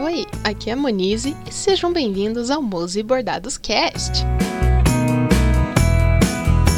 Oi, 0.00 0.24
aqui 0.44 0.70
é 0.70 0.74
a 0.74 0.76
Monize 0.76 1.36
e 1.44 1.52
sejam 1.52 1.92
bem-vindos 1.92 2.52
ao 2.52 2.62
Mose 2.62 3.02
Bordados 3.02 3.58
Cast. 3.58 4.22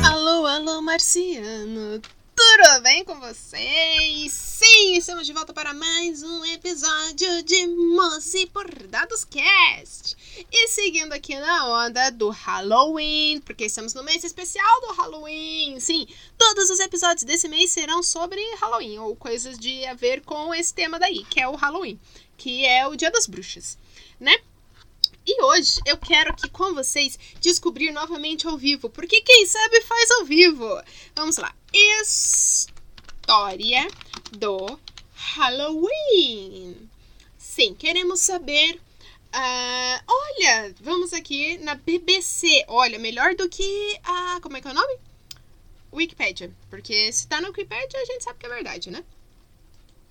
Alô, 0.02 0.46
alô, 0.46 0.80
marciano! 0.80 2.00
Tudo 2.34 2.82
bem 2.82 3.04
com 3.04 3.20
vocês? 3.20 4.32
Sim, 4.32 4.96
estamos 4.96 5.26
de 5.26 5.34
volta 5.34 5.52
para 5.52 5.74
mais 5.74 6.22
um 6.22 6.46
episódio 6.46 7.42
de 7.42 7.66
Mose 7.66 8.46
Bordados 8.46 9.22
Cast. 9.24 10.16
E 10.50 10.68
seguindo 10.68 11.12
aqui 11.12 11.38
na 11.38 11.86
onda 11.86 12.08
do 12.08 12.30
Halloween, 12.30 13.42
porque 13.44 13.66
estamos 13.66 13.92
no 13.92 14.02
mês 14.02 14.24
especial 14.24 14.80
do 14.80 14.94
Halloween. 14.94 15.78
Sim, 15.78 16.06
todos 16.38 16.70
os 16.70 16.80
episódios 16.80 17.24
desse 17.24 17.48
mês 17.48 17.70
serão 17.70 18.02
sobre 18.02 18.40
Halloween 18.56 18.98
ou 18.98 19.14
coisas 19.14 19.58
de 19.58 19.84
a 19.84 19.92
ver 19.92 20.22
com 20.22 20.54
esse 20.54 20.72
tema 20.72 20.98
daí, 20.98 21.22
que 21.28 21.38
é 21.38 21.46
o 21.46 21.54
Halloween 21.54 22.00
que 22.40 22.64
é 22.64 22.86
o 22.88 22.96
Dia 22.96 23.10
das 23.10 23.26
Bruxas, 23.26 23.76
né? 24.18 24.34
E 25.26 25.42
hoje 25.42 25.78
eu 25.84 25.98
quero 25.98 26.30
aqui 26.30 26.48
com 26.48 26.72
vocês 26.72 27.18
descobrir 27.38 27.90
novamente 27.92 28.46
ao 28.46 28.56
vivo, 28.56 28.88
porque 28.88 29.20
quem 29.20 29.44
sabe 29.44 29.82
faz 29.82 30.10
ao 30.12 30.24
vivo. 30.24 30.66
Vamos 31.14 31.36
lá. 31.36 31.54
História 32.02 33.86
do 34.32 34.80
Halloween. 35.14 36.88
Sim, 37.36 37.74
queremos 37.74 38.20
saber. 38.20 38.80
Uh, 39.34 40.02
olha, 40.08 40.74
vamos 40.80 41.12
aqui 41.12 41.58
na 41.58 41.74
BBC. 41.74 42.64
Olha, 42.68 42.98
melhor 42.98 43.34
do 43.34 43.50
que 43.50 44.00
a. 44.02 44.40
Como 44.40 44.56
é 44.56 44.62
que 44.62 44.68
é 44.68 44.70
o 44.70 44.74
nome? 44.74 44.98
Wikipedia. 45.92 46.50
Porque 46.70 47.12
se 47.12 47.28
tá 47.28 47.38
na 47.38 47.48
Wikipedia, 47.48 48.00
a 48.00 48.04
gente 48.06 48.24
sabe 48.24 48.38
que 48.38 48.46
é 48.46 48.48
verdade, 48.48 48.90
né? 48.90 49.04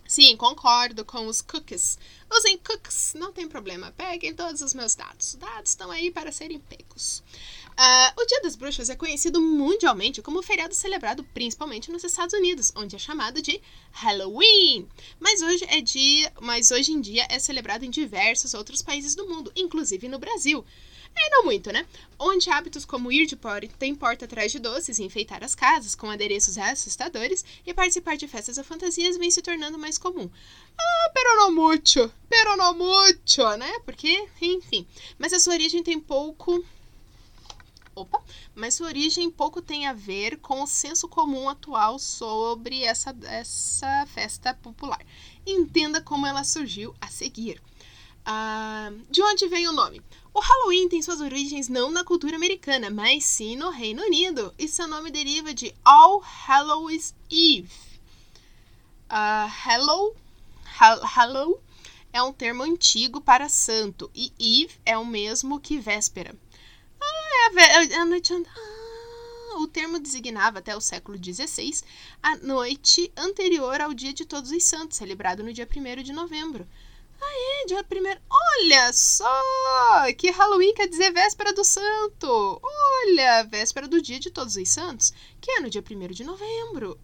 Sim, 0.10 0.36
concordo 0.36 1.06
com 1.06 1.28
os 1.28 1.40
cookies. 1.40 2.00
Usem 2.32 2.58
cookies, 2.58 3.14
não 3.14 3.32
tem 3.32 3.48
problema. 3.48 3.94
Peguem 3.96 4.34
todos 4.34 4.60
os 4.60 4.74
meus 4.74 4.96
dados. 4.96 5.36
Dados 5.36 5.70
estão 5.70 5.92
aí 5.92 6.10
para 6.10 6.32
serem 6.32 6.58
pegos. 6.60 7.22
Uh, 7.78 8.20
o 8.20 8.26
Dia 8.26 8.42
das 8.42 8.56
Bruxas 8.56 8.90
é 8.90 8.96
conhecido 8.96 9.40
mundialmente 9.40 10.20
como 10.20 10.42
feriado 10.42 10.74
celebrado 10.74 11.24
principalmente 11.26 11.92
nos 11.92 12.04
Estados 12.04 12.34
Unidos, 12.34 12.72
onde 12.76 12.96
é 12.96 13.00
chamado 13.00 13.40
de 13.40 13.62
Halloween. 13.92 14.90
Mas 15.20 15.44
hoje 15.44 15.64
é 15.70 15.80
dia, 15.80 16.34
mas 16.42 16.72
hoje 16.72 16.92
em 16.92 17.00
dia 17.00 17.28
é 17.30 17.38
celebrado 17.38 17.86
em 17.86 17.92
diversos 17.92 18.56
outros 18.56 18.82
países 18.82 19.14
do 19.14 19.28
mundo, 19.28 19.52
inclusive 19.56 20.10
no 20.10 20.18
Brasil. 20.18 20.66
É, 21.16 21.30
não 21.32 21.44
muito, 21.44 21.72
né? 21.72 21.86
Onde 22.18 22.50
hábitos 22.50 22.86
como 22.86 23.12
ir 23.12 23.26
de 23.26 23.36
porta 23.36 23.86
em 23.86 23.96
porta 23.96 24.26
atrás 24.26 24.52
de 24.52 24.60
doces, 24.60 25.00
enfeitar 25.00 25.44
as 25.44 25.54
casas 25.54 25.96
com 25.96 26.10
adereços 26.10 26.58
assustadores 26.58 27.44
e 27.66 27.74
participar 27.74 28.16
de 28.16 28.28
festas 28.28 28.58
ou 28.58 28.64
fantasias 28.64 29.18
vem 29.18 29.30
se 29.30 29.42
tornando 29.42 29.78
mais 29.78 29.98
comum. 29.98 30.30
Ah, 30.80 31.12
pero 31.14 31.36
no 31.38 31.52
mucho, 31.52 32.12
pero 32.30 32.56
no 32.56 32.74
mucho, 32.74 33.58
né? 33.58 33.80
Porque, 33.86 34.28
enfim. 34.42 34.88
Mas 35.18 35.34
a 35.34 35.40
sua 35.40 35.54
origem 35.54 35.84
tem 35.84 36.00
pouco 36.00 36.64
opa, 38.00 38.24
mas 38.56 38.76
sua 38.76 38.88
origem 38.88 39.30
pouco 39.30 39.62
tem 39.62 39.86
a 39.86 39.94
ver 39.94 40.38
com 40.38 40.64
o 40.64 40.68
senso 40.68 41.08
comum 41.08 41.50
atual 41.50 42.00
sobre 42.00 42.84
essa, 42.84 43.16
essa 43.24 44.06
festa 44.08 44.54
popular. 44.54 45.06
Entenda 45.46 46.02
como 46.02 46.26
ela 46.26 46.44
surgiu 46.44 46.96
a 47.02 47.08
seguir. 47.08 47.62
Ah, 48.32 48.92
de 49.10 49.24
onde 49.24 49.48
vem 49.48 49.68
o 49.68 49.72
nome? 49.72 50.04
O 50.32 50.40
Halloween 50.40 50.88
tem 50.88 51.02
suas 51.02 51.20
origens 51.20 51.68
não 51.68 51.90
na 51.90 52.04
cultura 52.04 52.36
americana, 52.36 52.88
mas 52.92 53.24
sim 53.24 53.56
no 53.56 53.72
Reino 53.72 54.04
Unido, 54.04 54.54
e 54.56 54.68
seu 54.68 54.88
nome 54.88 55.10
deriva 55.10 55.52
de 55.52 55.74
All 55.84 56.24
Hallows 56.48 57.16
Eve. 57.32 57.68
Uh, 59.10 60.14
Hallow 61.04 61.60
é 62.14 62.22
um 62.22 62.32
termo 62.32 62.62
antigo 62.62 63.20
para 63.20 63.50
santo, 63.50 64.12
e 64.14 64.32
Eve 64.40 64.80
é 64.86 64.96
o 64.96 65.04
mesmo 65.04 65.60
que 65.60 65.80
véspera. 65.80 66.36
Ah, 67.02 67.52
é 67.58 67.96
a, 67.96 68.02
a 68.04 68.06
noite. 68.06 68.32
Ah, 68.32 69.58
o 69.58 69.68
termo 69.68 70.00
designava 70.00 70.60
até 70.60 70.78
o 70.78 70.82
século 70.82 71.18
XVI 71.18 71.82
a 72.22 72.36
noite 72.38 73.12
anterior 73.18 73.82
ao 73.82 73.92
Dia 73.92 74.14
de 74.14 74.24
Todos 74.24 74.52
os 74.52 74.64
Santos, 74.64 74.98
celebrado 74.98 75.44
no 75.44 75.52
dia 75.52 75.68
1 75.68 76.04
de 76.04 76.14
novembro. 76.14 76.68
Ah, 77.22 77.62
é, 77.62 77.66
dia 77.66 77.84
primeiro. 77.84 78.20
Olha 78.30 78.94
só! 78.94 79.28
Que 80.18 80.32
Halloween 80.32 80.74
quer 80.74 80.88
dizer 80.88 81.12
véspera 81.12 81.54
do 81.54 81.64
santo! 81.64 82.62
Olha, 82.64 83.44
véspera 83.44 83.88
do 83.88 84.02
dia 84.02 84.20
de 84.20 84.30
todos 84.30 84.56
os 84.56 84.70
santos, 84.70 85.14
que 85.42 85.52
é 85.52 85.60
no 85.60 85.70
dia 85.70 85.84
1 85.84 86.08
de 86.08 86.24
novembro. 86.24 87.00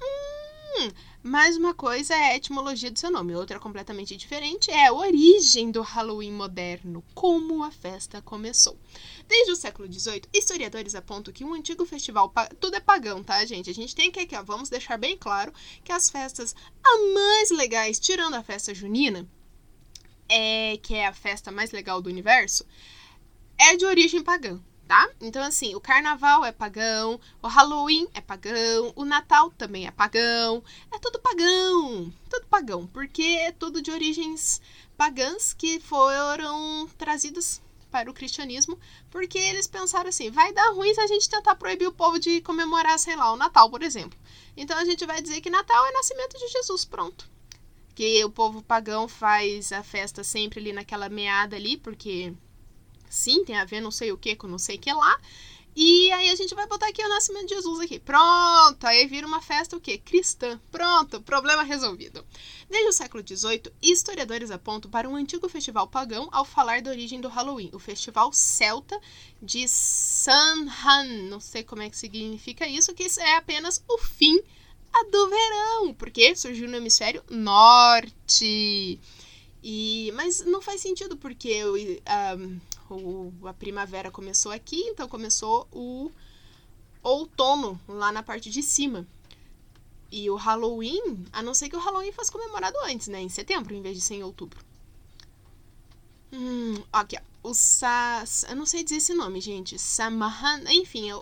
Hum, 0.00 0.90
mais 1.22 1.56
uma 1.56 1.74
coisa 1.74 2.14
é 2.14 2.32
a 2.32 2.36
etimologia 2.36 2.90
do 2.90 2.98
seu 2.98 3.10
nome, 3.10 3.36
outra 3.36 3.60
completamente 3.60 4.16
diferente 4.16 4.70
é 4.70 4.86
a 4.86 4.92
origem 4.92 5.70
do 5.70 5.82
Halloween 5.82 6.32
moderno, 6.32 7.04
como 7.14 7.62
a 7.62 7.70
festa 7.70 8.20
começou. 8.22 8.76
Desde 9.28 9.52
o 9.52 9.56
século 9.56 9.92
XVIII, 9.92 10.22
historiadores 10.32 10.94
apontam 10.94 11.32
que 11.32 11.44
um 11.44 11.54
antigo 11.54 11.86
festival. 11.86 12.32
Tudo 12.58 12.74
é 12.74 12.80
pagão, 12.80 13.22
tá, 13.22 13.44
gente? 13.44 13.70
A 13.70 13.74
gente 13.74 13.94
tem 13.94 14.10
que 14.10 14.20
aqui, 14.20 14.34
ó, 14.34 14.42
vamos 14.42 14.68
deixar 14.68 14.96
bem 14.96 15.16
claro 15.16 15.52
que 15.84 15.92
as 15.92 16.10
festas 16.10 16.54
mais 17.14 17.50
legais, 17.50 18.00
tirando 18.00 18.34
a 18.34 18.42
festa 18.42 18.74
junina, 18.74 19.28
é, 20.32 20.78
que 20.78 20.94
é 20.94 21.06
a 21.06 21.12
festa 21.12 21.52
mais 21.52 21.72
legal 21.72 22.00
do 22.00 22.08
universo, 22.08 22.64
é 23.58 23.76
de 23.76 23.84
origem 23.84 24.22
pagã, 24.22 24.58
tá? 24.88 25.10
Então, 25.20 25.44
assim, 25.44 25.74
o 25.74 25.80
carnaval 25.80 26.42
é 26.42 26.50
pagão, 26.50 27.20
o 27.42 27.46
Halloween 27.48 28.08
é 28.14 28.20
pagão, 28.22 28.94
o 28.96 29.04
Natal 29.04 29.50
também 29.50 29.86
é 29.86 29.90
pagão, 29.90 30.64
é 30.90 30.98
tudo 30.98 31.20
pagão, 31.20 32.10
tudo 32.30 32.46
pagão, 32.46 32.86
porque 32.86 33.22
é 33.22 33.52
tudo 33.52 33.82
de 33.82 33.90
origens 33.90 34.62
pagãs 34.96 35.52
que 35.52 35.78
foram 35.80 36.88
trazidas 36.96 37.60
para 37.90 38.10
o 38.10 38.14
cristianismo, 38.14 38.78
porque 39.10 39.36
eles 39.36 39.66
pensaram 39.66 40.08
assim: 40.08 40.30
vai 40.30 40.50
dar 40.54 40.72
ruim 40.72 40.94
se 40.94 41.00
a 41.02 41.06
gente 41.06 41.28
tentar 41.28 41.56
proibir 41.56 41.86
o 41.86 41.92
povo 41.92 42.18
de 42.18 42.40
comemorar, 42.40 42.98
sei 42.98 43.16
lá, 43.16 43.30
o 43.34 43.36
Natal, 43.36 43.68
por 43.68 43.82
exemplo. 43.82 44.18
Então 44.56 44.78
a 44.78 44.84
gente 44.86 45.04
vai 45.04 45.20
dizer 45.20 45.42
que 45.42 45.50
Natal 45.50 45.86
é 45.86 45.92
nascimento 45.92 46.38
de 46.38 46.48
Jesus, 46.48 46.86
pronto 46.86 47.31
que 48.02 48.24
o 48.24 48.30
povo 48.30 48.60
pagão 48.64 49.06
faz 49.06 49.70
a 49.70 49.80
festa 49.84 50.24
sempre 50.24 50.58
ali 50.58 50.72
naquela 50.72 51.08
meada 51.08 51.54
ali, 51.54 51.76
porque 51.76 52.34
sim, 53.08 53.44
tem 53.44 53.56
a 53.56 53.64
ver 53.64 53.80
não 53.80 53.92
sei 53.92 54.10
o 54.10 54.18
que 54.18 54.34
com 54.34 54.48
não 54.48 54.58
sei 54.58 54.74
o 54.74 54.80
que 54.80 54.92
lá. 54.92 55.20
E 55.76 56.10
aí 56.10 56.28
a 56.28 56.34
gente 56.34 56.52
vai 56.52 56.66
botar 56.66 56.88
aqui 56.88 57.00
o 57.00 57.08
nascimento 57.08 57.46
de 57.46 57.54
Jesus 57.54 57.78
aqui. 57.78 58.00
Pronto, 58.00 58.84
aí 58.84 59.06
vira 59.06 59.24
uma 59.24 59.40
festa 59.40 59.76
o 59.76 59.80
quê? 59.80 59.98
Cristã. 59.98 60.60
Pronto, 60.72 61.22
problema 61.22 61.62
resolvido. 61.62 62.26
Desde 62.68 62.88
o 62.88 62.92
século 62.92 63.22
XVIII, 63.24 63.72
historiadores 63.80 64.50
apontam 64.50 64.90
para 64.90 65.08
um 65.08 65.14
antigo 65.14 65.48
festival 65.48 65.86
pagão 65.86 66.28
ao 66.32 66.44
falar 66.44 66.82
da 66.82 66.90
origem 66.90 67.20
do 67.20 67.28
Halloween, 67.28 67.70
o 67.72 67.78
festival 67.78 68.32
celta 68.32 69.00
de 69.40 69.68
Samhain. 69.68 71.28
Não 71.28 71.38
sei 71.38 71.62
como 71.62 71.82
é 71.82 71.88
que 71.88 71.96
significa 71.96 72.66
isso, 72.66 72.92
que 72.94 73.06
é 73.20 73.36
apenas 73.36 73.80
o 73.88 73.96
fim 73.96 74.42
a 74.92 75.04
do 75.04 75.28
verão, 75.28 75.94
porque 75.94 76.36
surgiu 76.36 76.68
no 76.68 76.76
hemisfério 76.76 77.22
norte. 77.30 79.00
E, 79.62 80.12
mas 80.14 80.44
não 80.44 80.60
faz 80.60 80.80
sentido, 80.80 81.16
porque 81.16 81.64
o, 81.64 81.74
o, 82.90 83.46
a 83.46 83.54
primavera 83.54 84.10
começou 84.10 84.52
aqui, 84.52 84.80
então 84.88 85.08
começou 85.08 85.68
o 85.72 86.10
outono 87.02 87.80
lá 87.88 88.10
na 88.12 88.22
parte 88.22 88.50
de 88.50 88.62
cima. 88.62 89.06
E 90.10 90.28
o 90.28 90.36
Halloween, 90.36 91.24
a 91.32 91.42
não 91.42 91.54
ser 91.54 91.68
que 91.68 91.76
o 91.76 91.80
Halloween 91.80 92.12
fosse 92.12 92.30
comemorado 92.30 92.76
antes, 92.84 93.08
né? 93.08 93.20
Em 93.20 93.28
setembro, 93.28 93.74
em 93.74 93.80
vez 93.80 93.96
de 93.96 94.02
ser 94.02 94.16
em 94.16 94.22
outubro. 94.22 94.71
Hum, 96.32 96.82
aqui, 96.92 97.16
ó 97.16 97.32
o 97.42 97.52
Sas. 97.54 98.44
Eu 98.48 98.56
não 98.56 98.64
sei 98.64 98.84
dizer 98.84 98.96
esse 98.96 99.14
nome, 99.14 99.40
gente. 99.40 99.78
Samahan. 99.78 100.62
Enfim, 100.70 101.12
o, 101.12 101.20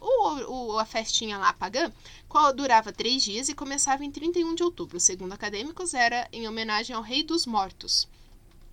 o, 0.49 0.79
a 0.79 0.85
festinha 0.85 1.39
lá 1.39 1.53
pagã 1.53 1.91
qual 2.29 2.53
durava 2.53 2.93
três 2.93 3.23
dias 3.23 3.49
e 3.49 3.55
começava 3.55 4.05
em 4.05 4.11
31 4.11 4.55
de 4.55 4.63
outubro. 4.63 5.01
Segundo 5.01 5.33
acadêmicos, 5.33 5.95
era 5.95 6.29
em 6.33 6.47
homenagem 6.47 6.95
ao 6.95 7.03
Rei 7.03 7.23
dos 7.23 7.47
Mortos. 7.47 8.07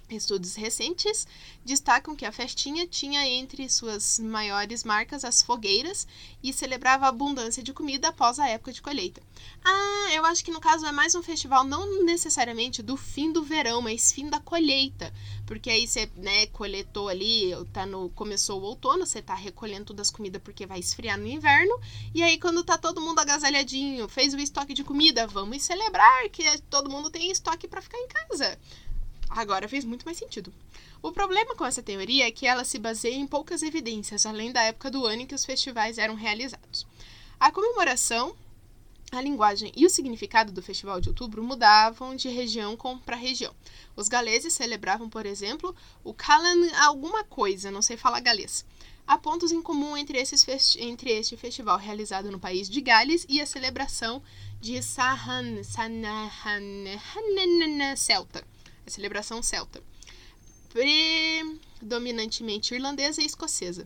Estudos 0.09 0.55
recentes 0.55 1.27
destacam 1.65 2.15
que 2.15 2.25
a 2.25 2.31
festinha 2.31 2.87
tinha 2.87 3.27
entre 3.27 3.67
suas 3.67 4.19
maiores 4.19 4.85
marcas 4.85 5.25
as 5.25 5.41
fogueiras 5.41 6.07
e 6.41 6.53
celebrava 6.53 7.05
a 7.05 7.09
abundância 7.09 7.61
de 7.61 7.73
comida 7.73 8.07
após 8.07 8.39
a 8.39 8.47
época 8.47 8.71
de 8.71 8.81
colheita. 8.81 9.21
Ah, 9.65 10.09
eu 10.13 10.25
acho 10.25 10.45
que 10.45 10.51
no 10.51 10.61
caso 10.61 10.85
é 10.85 10.93
mais 10.93 11.13
um 11.13 11.21
festival 11.21 11.65
não 11.65 12.05
necessariamente 12.05 12.81
do 12.81 12.95
fim 12.95 13.33
do 13.33 13.43
verão, 13.43 13.81
mas 13.81 14.13
fim 14.13 14.29
da 14.29 14.39
colheita, 14.39 15.13
porque 15.45 15.69
aí 15.69 15.85
você, 15.85 16.09
né, 16.15 16.47
coletou 16.47 17.09
ali, 17.09 17.51
tá 17.73 17.85
no 17.85 18.09
começou 18.11 18.61
o 18.61 18.63
outono, 18.63 19.05
você 19.05 19.21
tá 19.21 19.35
recolhendo 19.35 19.87
todas 19.87 20.07
as 20.07 20.11
comidas 20.11 20.41
porque 20.41 20.65
vai 20.65 20.79
esfriar 20.79 21.19
no 21.19 21.27
inverno, 21.27 21.77
e 22.15 22.23
aí 22.23 22.39
quando 22.39 22.63
tá 22.63 22.77
todo 22.77 23.01
mundo 23.01 23.19
agasalhadinho, 23.19 24.07
fez 24.07 24.33
o 24.33 24.39
estoque 24.39 24.73
de 24.73 24.85
comida, 24.85 25.27
vamos 25.27 25.63
celebrar 25.63 26.29
que 26.29 26.43
todo 26.69 26.89
mundo 26.89 27.09
tem 27.09 27.29
estoque 27.29 27.67
para 27.67 27.81
ficar 27.81 27.97
em 27.97 28.07
casa. 28.07 28.57
Agora 29.29 29.67
fez 29.67 29.85
muito 29.85 30.05
mais 30.05 30.17
sentido. 30.17 30.53
O 31.01 31.11
problema 31.11 31.55
com 31.55 31.65
essa 31.65 31.83
teoria 31.83 32.27
é 32.27 32.31
que 32.31 32.47
ela 32.47 32.63
se 32.63 32.79
baseia 32.79 33.15
em 33.15 33.27
poucas 33.27 33.61
evidências, 33.61 34.25
além 34.25 34.51
da 34.51 34.63
época 34.63 34.89
do 34.89 35.05
ano 35.05 35.21
em 35.21 35.25
que 35.25 35.35
os 35.35 35.45
festivais 35.45 35.97
eram 35.97 36.15
realizados. 36.15 36.87
A 37.39 37.51
comemoração 37.51 38.35
A 39.09 39.21
linguagem 39.21 39.71
e 39.73 39.85
o 39.85 39.89
significado 39.89 40.51
do 40.51 40.61
Festival 40.61 40.99
de 40.99 41.07
Outubro 41.07 41.41
mudavam 41.41 42.13
de 42.13 42.27
região 42.27 42.75
para 43.05 43.15
região. 43.15 43.53
Os 43.95 44.09
galeses 44.09 44.53
celebravam, 44.53 45.09
por 45.09 45.25
exemplo, 45.25 45.73
o 46.03 46.13
Calan 46.13 46.69
alguma 46.75 47.23
coisa, 47.23 47.71
não 47.71 47.81
sei 47.81 47.95
falar 47.95 48.19
galês. 48.19 48.65
Há 49.07 49.17
pontos 49.17 49.53
em 49.53 49.61
comum 49.61 49.95
entre, 49.95 50.17
esses 50.17 50.45
entre 50.75 51.11
este 51.11 51.37
festival 51.37 51.77
realizado 51.77 52.29
no 52.29 52.37
país 52.37 52.69
de 52.69 52.81
Gales 52.81 53.25
e 53.29 53.39
a 53.39 53.45
celebração 53.45 54.21
de 54.59 54.83
Sahan, 54.83 55.63
Sanahan, 55.63 56.97
celta, 57.95 58.43
a 58.87 58.89
celebração 58.89 59.43
celta, 59.43 59.83
predominantemente 60.69 62.73
irlandesa 62.73 63.21
e 63.21 63.25
escocesa, 63.25 63.85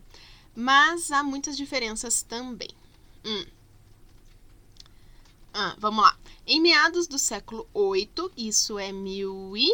mas 0.56 1.12
há 1.12 1.24
muitas 1.24 1.58
diferenças 1.58 2.22
também. 2.22 2.70
Hum. 3.26 3.46
Ah, 5.54 5.76
vamos 5.78 6.04
lá. 6.04 6.18
Em 6.48 6.62
meados 6.62 7.08
do 7.08 7.20
século 7.20 7.68
VIII, 7.76 8.32
isso 8.38 8.80
é 8.80 8.92
mil 8.92 9.58
e... 9.58 9.70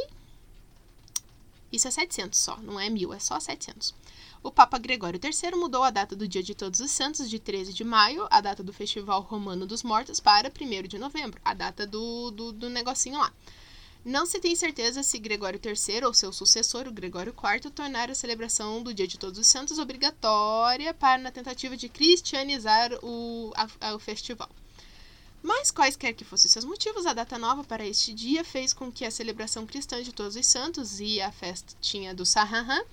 Isso 1.71 1.87
é 1.87 1.91
700 1.91 2.39
só, 2.39 2.57
não 2.57 2.79
é 2.79 2.89
mil, 2.89 3.13
é 3.13 3.19
só 3.19 3.39
700 3.39 3.93
o 4.47 4.51
Papa 4.51 4.77
Gregório 4.77 5.19
III 5.21 5.59
mudou 5.59 5.83
a 5.83 5.89
data 5.89 6.15
do 6.15 6.27
Dia 6.27 6.41
de 6.41 6.55
Todos 6.55 6.79
os 6.79 6.91
Santos 6.91 7.29
de 7.29 7.37
13 7.37 7.73
de 7.73 7.83
maio, 7.83 8.27
a 8.29 8.39
data 8.39 8.63
do 8.63 8.71
Festival 8.71 9.21
Romano 9.21 9.65
dos 9.65 9.83
Mortos, 9.83 10.21
para 10.21 10.49
1 10.49 10.87
de 10.87 10.97
novembro, 10.97 11.39
a 11.43 11.53
data 11.53 11.85
do, 11.85 12.31
do, 12.31 12.51
do 12.53 12.69
negocinho 12.69 13.19
lá. 13.19 13.31
Não 14.05 14.25
se 14.25 14.39
tem 14.39 14.55
certeza 14.55 15.03
se 15.03 15.19
Gregório 15.19 15.59
III 15.63 16.05
ou 16.05 16.13
seu 16.13 16.31
sucessor, 16.31 16.87
o 16.87 16.91
Gregório 16.91 17.33
IV, 17.33 17.69
tornaram 17.71 18.11
a 18.11 18.15
celebração 18.15 18.81
do 18.81 18.93
Dia 18.93 19.07
de 19.07 19.17
Todos 19.17 19.39
os 19.39 19.47
Santos 19.47 19.79
obrigatória 19.79 20.93
para 20.93 21.21
na 21.21 21.31
tentativa 21.31 21.75
de 21.75 21.89
cristianizar 21.89 22.91
o, 23.03 23.51
a, 23.55 23.89
a, 23.89 23.95
o 23.95 23.99
festival. 23.99 24.49
Mas, 25.43 25.71
quaisquer 25.71 26.13
que 26.13 26.25
fossem 26.25 26.49
seus 26.49 26.65
motivos, 26.65 27.05
a 27.05 27.13
data 27.13 27.37
nova 27.37 27.63
para 27.63 27.85
este 27.85 28.13
dia 28.13 28.43
fez 28.43 28.73
com 28.73 28.91
que 28.91 29.05
a 29.05 29.11
celebração 29.11 29.65
cristã 29.65 30.01
de 30.01 30.11
Todos 30.11 30.35
os 30.35 30.47
Santos 30.47 30.99
e 30.99 31.21
a 31.21 31.31
festinha 31.31 32.13
do 32.13 32.25
Sahahan 32.25 32.83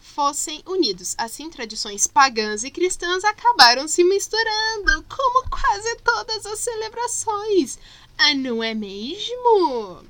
fossem 0.00 0.62
unidos. 0.66 1.14
Assim, 1.18 1.50
tradições 1.50 2.06
pagãs 2.06 2.64
e 2.64 2.70
cristãs 2.70 3.24
acabaram 3.24 3.88
se 3.88 4.04
misturando, 4.04 5.04
como 5.08 5.50
quase 5.50 5.96
todas 5.96 6.46
as 6.46 6.58
celebrações. 6.60 7.78
Ah, 8.16 8.34
não 8.34 8.62
é 8.62 8.74
mesmo? 8.74 10.02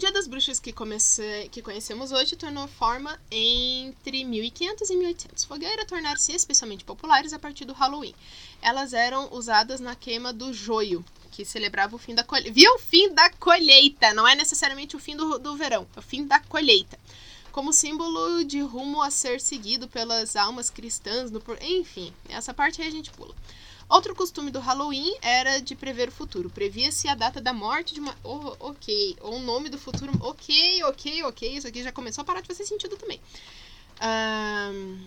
Dia 0.00 0.10
das 0.10 0.26
Bruxas 0.26 0.58
que, 0.58 0.72
comece... 0.72 1.46
que 1.52 1.60
conhecemos 1.60 2.10
hoje 2.10 2.34
tornou 2.34 2.66
forma 2.66 3.20
entre 3.30 4.24
1500 4.24 4.88
e 4.88 4.96
1800. 4.96 5.44
Fogueiras 5.44 5.84
tornaram-se 5.84 6.32
especialmente 6.32 6.86
populares 6.86 7.34
a 7.34 7.38
partir 7.38 7.66
do 7.66 7.74
Halloween. 7.74 8.14
Elas 8.62 8.94
eram 8.94 9.28
usadas 9.30 9.78
na 9.78 9.94
queima 9.94 10.32
do 10.32 10.54
joio, 10.54 11.04
que 11.30 11.44
celebrava 11.44 11.96
o 11.96 11.98
fim 11.98 12.14
da 12.14 12.24
colheita. 12.24 12.50
Viu? 12.50 12.72
O 12.76 12.78
fim 12.78 13.12
da 13.12 13.28
colheita! 13.28 14.14
Não 14.14 14.26
é 14.26 14.34
necessariamente 14.34 14.96
o 14.96 14.98
fim 14.98 15.14
do, 15.14 15.38
do 15.38 15.54
verão, 15.54 15.86
é 15.94 15.98
o 15.98 16.02
fim 16.02 16.26
da 16.26 16.40
colheita 16.40 16.98
como 17.52 17.72
símbolo 17.72 18.44
de 18.44 18.60
rumo 18.60 19.02
a 19.02 19.10
ser 19.10 19.40
seguido 19.40 19.88
pelas 19.88 20.36
almas 20.36 20.70
cristãs, 20.70 21.32
no, 21.32 21.42
enfim, 21.60 22.12
essa 22.28 22.54
parte 22.54 22.80
aí 22.80 22.86
a 22.86 22.92
gente 22.92 23.10
pula. 23.10 23.34
Outro 23.90 24.14
costume 24.14 24.52
do 24.52 24.60
Halloween 24.60 25.16
era 25.20 25.60
de 25.60 25.74
prever 25.74 26.10
o 26.10 26.12
futuro. 26.12 26.48
Previa-se 26.48 27.08
a 27.08 27.14
data 27.16 27.40
da 27.40 27.52
morte 27.52 27.92
de 27.92 27.98
uma. 27.98 28.16
Oh, 28.22 28.54
ok. 28.60 29.16
Ou 29.20 29.34
o 29.34 29.40
nome 29.40 29.68
do 29.68 29.76
futuro. 29.76 30.12
Ok, 30.20 30.84
ok, 30.84 31.24
ok. 31.24 31.56
Isso 31.56 31.66
aqui 31.66 31.82
já 31.82 31.90
começou 31.90 32.22
a 32.22 32.24
parar 32.24 32.40
de 32.40 32.46
fazer 32.46 32.64
sentido 32.64 32.96
também. 32.96 33.20
Um... 34.00 35.04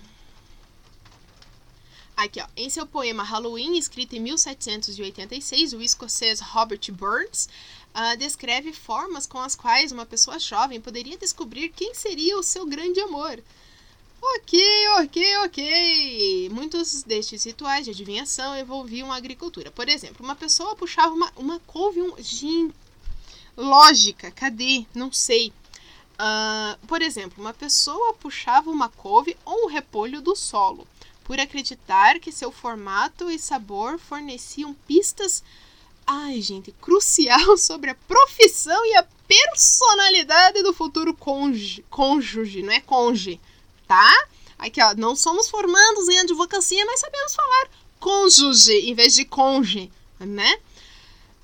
Aqui, 2.18 2.42
ó. 2.42 2.48
Em 2.58 2.70
seu 2.70 2.86
poema 2.86 3.24
Halloween, 3.24 3.78
escrito 3.78 4.18
em 4.18 4.20
1786, 4.20 5.72
o 5.72 5.82
escocês 5.82 6.42
Robert 6.42 6.92
Burns 6.92 7.48
uh, 7.96 8.18
descreve 8.18 8.74
formas 8.74 9.26
com 9.26 9.40
as 9.40 9.56
quais 9.56 9.94
uma 9.94 10.06
pessoa 10.06 10.38
jovem 10.38 10.82
poderia 10.82 11.18
descobrir 11.18 11.70
quem 11.70 11.96
seria 11.96 12.38
o 12.38 12.44
seu 12.44 12.66
grande 12.66 13.00
amor. 13.00 13.42
Ok, 14.26 14.88
ok, 15.00 15.38
ok. 15.40 16.50
Muitos 16.50 17.04
destes 17.04 17.44
rituais 17.44 17.84
de 17.84 17.92
adivinhação 17.92 18.58
envolviam 18.58 19.12
a 19.12 19.18
agricultura. 19.18 19.70
Por 19.70 19.90
exemplo, 19.90 20.24
uma 20.24 20.34
pessoa 20.34 20.78
puxava 20.78 21.14
uma, 21.14 21.30
uma 21.36 21.60
couve. 21.68 22.02
Um... 22.02 22.72
Lógica, 23.58 24.32
cadê? 24.32 24.86
Não 24.96 25.12
sei. 25.12 25.52
Uh, 26.14 26.88
por 26.88 27.02
exemplo, 27.02 27.44
uma 27.44 27.54
pessoa 27.54 28.14
puxava 28.14 28.70
uma 28.70 28.88
couve 28.88 29.36
ou 29.44 29.66
um 29.66 29.68
repolho 29.68 30.22
do 30.22 30.38
solo, 30.38 30.88
por 31.26 31.38
acreditar 31.38 32.18
que 32.20 32.32
seu 32.32 32.52
formato 32.52 33.30
e 33.30 33.38
sabor 33.38 34.00
forneciam 34.00 34.74
pistas 34.88 35.44
ai, 36.06 36.42
gente, 36.42 36.72
crucial 36.72 37.56
sobre 37.58 37.90
a 37.90 37.96
profissão 37.96 38.86
e 38.86 38.96
a 38.96 39.08
personalidade 39.28 40.62
do 40.62 40.74
futuro 40.74 41.14
cônjuge, 41.14 41.84
cônjuge, 41.90 42.62
não 42.62 42.74
é 42.74 42.80
conge, 42.80 43.40
tá? 43.94 44.28
Aqui, 44.58 44.82
ó, 44.82 44.96
não 44.96 45.16
somos 45.16 45.48
formandos 45.48 46.10
em 46.10 46.18
advocacia, 46.18 46.84
mas 46.86 47.00
sabemos 47.00 47.36
falar 47.36 47.70
cônjuge 48.00 48.90
em 48.90 48.96
vez 48.96 49.14
de 49.14 49.24
conge, 49.24 49.92
né? 50.20 50.60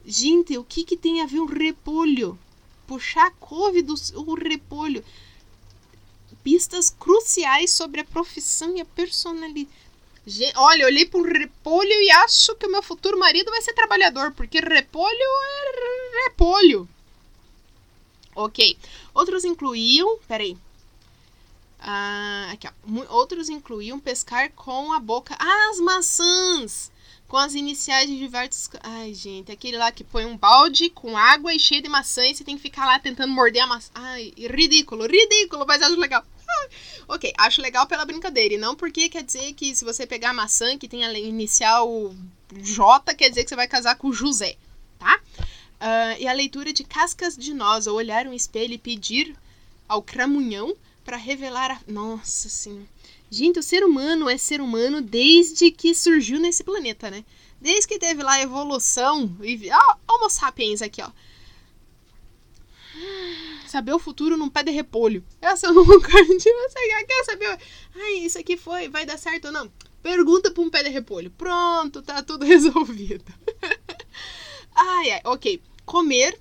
Gente, 0.03 0.57
o 0.57 0.63
que 0.63 0.83
que 0.83 0.97
tem 0.97 1.21
a 1.21 1.27
ver 1.27 1.39
um 1.39 1.45
repolho? 1.45 2.39
Puxar 2.87 3.27
a 3.27 3.31
couve 3.31 3.83
do 3.83 3.93
o 4.15 4.33
repolho. 4.33 5.05
Pistas 6.43 6.89
cruciais 6.89 7.69
sobre 7.71 8.01
a 8.01 8.05
profissão 8.05 8.75
e 8.75 8.81
a 8.81 8.85
personalidade 8.85 9.69
Olha, 10.55 10.83
eu 10.83 10.87
olhei 10.87 11.05
para 11.05 11.19
um 11.19 11.23
repolho 11.23 12.01
e 12.01 12.11
acho 12.11 12.55
que 12.55 12.67
o 12.67 12.71
meu 12.71 12.83
futuro 12.83 13.17
marido 13.17 13.49
vai 13.49 13.61
ser 13.61 13.73
trabalhador, 13.73 14.31
porque 14.31 14.59
repolho 14.59 15.11
é 15.11 16.23
repolho. 16.25 16.89
Ok. 18.35 18.77
Outros 19.13 19.43
incluíam. 19.43 20.19
Peraí. 20.27 20.55
Ah, 21.79 22.49
aqui, 22.51 22.67
ó. 22.67 23.15
Outros 23.15 23.49
incluíam 23.49 23.99
pescar 23.99 24.51
com 24.51 24.91
a 24.91 24.99
boca. 24.99 25.35
Ah, 25.39 25.69
as 25.71 25.79
maçãs! 25.79 26.91
Com 27.27 27.37
as 27.37 27.53
iniciais 27.53 28.09
de 28.09 28.17
diversos. 28.17 28.69
Ai, 28.81 29.13
gente, 29.13 29.51
aquele 29.51 29.77
lá 29.77 29.91
que 29.91 30.03
põe 30.03 30.25
um 30.25 30.35
balde 30.35 30.89
com 30.89 31.15
água 31.15 31.53
e 31.53 31.59
cheio 31.59 31.81
de 31.81 31.87
maçã 31.87 32.25
e 32.25 32.35
você 32.35 32.43
tem 32.43 32.55
que 32.55 32.61
ficar 32.61 32.85
lá 32.85 32.99
tentando 32.99 33.31
morder 33.31 33.63
a 33.63 33.67
maçã. 33.67 33.91
Ai, 33.93 34.33
ridículo, 34.35 35.05
ridículo, 35.05 35.65
mas 35.67 35.81
acho 35.81 35.95
legal. 35.95 36.25
ok, 37.07 37.31
acho 37.37 37.61
legal 37.61 37.85
pela 37.87 38.03
brincadeira. 38.03 38.55
E 38.55 38.57
não 38.57 38.75
porque 38.75 39.09
quer 39.09 39.23
dizer 39.23 39.53
que 39.53 39.75
se 39.75 39.85
você 39.85 40.05
pegar 40.07 40.31
a 40.31 40.33
maçã 40.33 40.77
que 40.77 40.87
tem 40.87 41.05
a 41.05 41.13
inicial 41.19 42.13
J, 42.51 43.13
quer 43.13 43.29
dizer 43.29 43.43
que 43.43 43.49
você 43.49 43.55
vai 43.55 43.67
casar 43.67 43.95
com 43.95 44.07
o 44.07 44.13
José, 44.13 44.55
tá? 44.97 45.19
Uh, 45.79 46.19
e 46.19 46.27
a 46.27 46.33
leitura 46.33 46.73
de 46.73 46.83
cascas 46.83 47.37
de 47.37 47.53
nós, 47.53 47.87
ou 47.87 47.95
olhar 47.95 48.27
um 48.27 48.33
espelho 48.33 48.73
e 48.73 48.77
pedir 48.77 49.35
ao 49.87 50.01
cramunhão 50.01 50.75
para 51.09 51.17
revelar 51.17 51.71
a. 51.71 51.79
Nossa 51.91 52.47
Senhora. 52.49 52.85
Gente, 53.31 53.57
o 53.57 53.63
ser 53.63 53.83
humano 53.83 54.29
é 54.29 54.37
ser 54.37 54.61
humano 54.61 55.01
desde 55.01 55.71
que 55.71 55.95
surgiu 55.95 56.39
nesse 56.39 56.63
planeta, 56.63 57.09
né? 57.09 57.25
Desde 57.59 57.87
que 57.87 57.97
teve 57.97 58.21
lá 58.21 58.33
a 58.33 58.41
evolução. 58.43 59.35
E... 59.41 59.71
Ah, 59.71 59.97
Homo 60.07 60.29
sapiens 60.29 60.83
aqui, 60.83 61.01
ó 61.01 61.09
saber 63.65 63.93
o 63.93 63.99
futuro 63.99 64.35
num 64.35 64.49
pé 64.49 64.63
de 64.63 64.71
repolho. 64.71 65.23
Essa 65.41 65.67
eu 65.67 65.73
nunca 65.73 66.09
Você 66.25 67.05
quer 67.07 67.23
saber? 67.23 67.59
Ai, 67.95 68.13
isso 68.17 68.37
aqui 68.37 68.57
foi, 68.57 68.89
vai 68.89 69.05
dar 69.05 69.17
certo 69.17 69.45
ou 69.45 69.51
não? 69.51 69.71
Pergunta 70.03 70.51
para 70.51 70.63
um 70.63 70.69
pé 70.69 70.83
de 70.83 70.89
repolho. 70.89 71.31
Pronto, 71.31 72.01
tá 72.01 72.21
tudo 72.21 72.45
resolvido. 72.45 73.23
ai, 74.75 75.11
ai, 75.11 75.21
ok. 75.23 75.61
Comer 75.85 76.37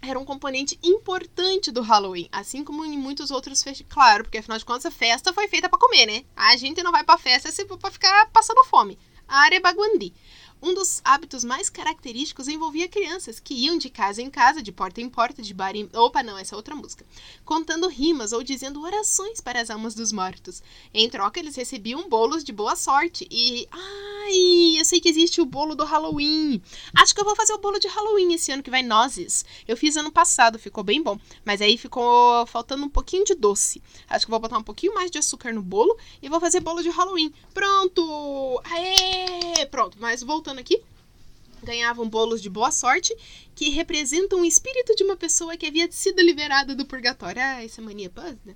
era 0.00 0.18
um 0.18 0.24
componente 0.24 0.78
importante 0.82 1.70
do 1.70 1.82
Halloween, 1.82 2.28
assim 2.30 2.64
como 2.64 2.84
em 2.84 2.96
muitos 2.96 3.30
outros 3.30 3.62
festivais. 3.62 3.92
Claro, 3.92 4.24
porque 4.24 4.38
afinal 4.38 4.58
de 4.58 4.64
contas 4.64 4.86
a 4.86 4.90
festa 4.90 5.32
foi 5.32 5.48
feita 5.48 5.68
para 5.68 5.78
comer, 5.78 6.06
né? 6.06 6.24
A 6.36 6.56
gente 6.56 6.82
não 6.82 6.92
vai 6.92 7.04
pra 7.04 7.18
festa 7.18 7.50
se 7.50 7.64
pra 7.64 7.90
ficar 7.90 8.30
passando 8.30 8.64
fome. 8.64 8.98
A 9.26 9.40
área 9.40 9.56
é 9.56 9.60
baguandi. 9.60 10.14
Um 10.60 10.74
dos 10.74 11.00
hábitos 11.04 11.44
mais 11.44 11.70
característicos 11.70 12.48
envolvia 12.48 12.88
crianças 12.88 13.38
que 13.38 13.54
iam 13.54 13.78
de 13.78 13.88
casa 13.88 14.20
em 14.20 14.28
casa, 14.28 14.60
de 14.60 14.72
porta 14.72 15.00
em 15.00 15.08
porta, 15.08 15.40
de 15.40 15.54
bar 15.54 15.76
em. 15.76 15.88
Opa, 15.94 16.20
não, 16.22 16.36
essa 16.36 16.54
é 16.54 16.56
outra 16.56 16.74
música. 16.74 17.06
Contando 17.44 17.86
rimas 17.88 18.32
ou 18.32 18.42
dizendo 18.42 18.82
orações 18.82 19.40
para 19.40 19.60
as 19.60 19.70
almas 19.70 19.94
dos 19.94 20.10
mortos. 20.10 20.60
Em 20.92 21.08
troca, 21.08 21.38
eles 21.38 21.54
recebiam 21.54 22.08
bolos 22.08 22.42
de 22.42 22.52
boa 22.52 22.74
sorte. 22.74 23.28
E. 23.30 23.68
Ai, 24.28 24.78
eu 24.78 24.84
sei 24.84 25.00
que 25.00 25.08
existe 25.08 25.40
o 25.40 25.46
bolo 25.46 25.74
do 25.74 25.86
Halloween. 25.86 26.60
Acho 26.94 27.14
que 27.14 27.20
eu 27.20 27.24
vou 27.24 27.34
fazer 27.34 27.54
o 27.54 27.58
bolo 27.58 27.78
de 27.78 27.88
Halloween 27.88 28.34
esse 28.34 28.52
ano 28.52 28.62
que 28.62 28.70
vai 28.70 28.82
nozes. 28.82 29.42
Eu 29.66 29.74
fiz 29.74 29.96
ano 29.96 30.12
passado, 30.12 30.58
ficou 30.58 30.84
bem 30.84 31.02
bom. 31.02 31.18
Mas 31.46 31.62
aí 31.62 31.78
ficou 31.78 32.46
faltando 32.46 32.84
um 32.84 32.90
pouquinho 32.90 33.24
de 33.24 33.34
doce. 33.34 33.82
Acho 34.06 34.26
que 34.26 34.30
vou 34.30 34.38
botar 34.38 34.58
um 34.58 34.62
pouquinho 34.62 34.94
mais 34.94 35.10
de 35.10 35.16
açúcar 35.16 35.50
no 35.54 35.62
bolo 35.62 35.96
e 36.20 36.28
vou 36.28 36.40
fazer 36.40 36.60
bolo 36.60 36.82
de 36.82 36.90
Halloween. 36.90 37.32
Pronto! 37.54 38.60
Aê! 38.64 39.64
Pronto, 39.70 39.96
mas 39.98 40.22
voltando 40.22 40.58
aqui. 40.58 40.82
ganhavam 41.62 42.06
bolos 42.06 42.42
de 42.42 42.50
boa 42.50 42.70
sorte 42.70 43.16
que 43.54 43.70
representam 43.70 44.42
o 44.42 44.44
espírito 44.44 44.94
de 44.94 45.04
uma 45.04 45.16
pessoa 45.16 45.56
que 45.56 45.66
havia 45.66 45.90
sido 45.90 46.20
liberada 46.20 46.74
do 46.74 46.84
purgatório. 46.84 47.40
Ah, 47.40 47.64
essa 47.64 47.80
mania 47.80 48.10
puzzle. 48.10 48.38
Né? 48.44 48.54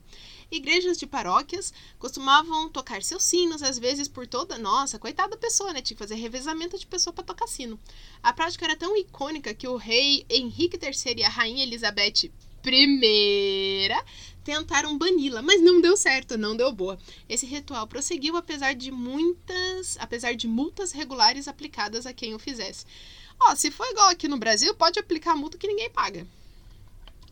Igrejas 0.52 0.98
de 0.98 1.06
paróquias 1.06 1.72
costumavam 1.98 2.68
tocar 2.68 3.02
seus 3.02 3.22
sinos, 3.22 3.62
às 3.62 3.78
vezes 3.78 4.06
por 4.06 4.26
toda. 4.26 4.58
Nossa, 4.58 4.98
coitada 4.98 5.30
da 5.30 5.36
pessoa, 5.38 5.72
né? 5.72 5.80
Tinha 5.80 5.96
que 5.96 6.02
fazer 6.02 6.16
revezamento 6.16 6.78
de 6.78 6.86
pessoa 6.86 7.10
para 7.10 7.24
tocar 7.24 7.46
sino. 7.46 7.80
A 8.22 8.34
prática 8.34 8.66
era 8.66 8.76
tão 8.76 8.94
icônica 8.94 9.54
que 9.54 9.66
o 9.66 9.76
rei 9.76 10.26
Henrique 10.28 10.78
III 10.80 11.14
e 11.16 11.24
a 11.24 11.30
rainha 11.30 11.62
Elizabeth 11.62 12.30
I 12.66 13.88
tentaram 14.44 14.98
bani-la, 14.98 15.40
mas 15.40 15.62
não 15.62 15.80
deu 15.80 15.96
certo, 15.96 16.36
não 16.36 16.54
deu 16.54 16.70
boa. 16.70 16.98
Esse 17.26 17.46
ritual 17.46 17.86
prosseguiu 17.86 18.36
apesar 18.36 18.74
de 18.74 18.90
muitas, 18.90 19.96
apesar 19.98 20.34
de 20.34 20.46
multas 20.46 20.92
regulares 20.92 21.48
aplicadas 21.48 22.04
a 22.04 22.12
quem 22.12 22.34
o 22.34 22.38
fizesse. 22.38 22.84
Ó, 23.40 23.56
se 23.56 23.70
for 23.70 23.86
igual 23.86 24.10
aqui 24.10 24.28
no 24.28 24.36
Brasil, 24.36 24.74
pode 24.74 24.98
aplicar 24.98 25.34
multa 25.34 25.56
que 25.56 25.66
ninguém 25.66 25.88
paga. 25.88 26.26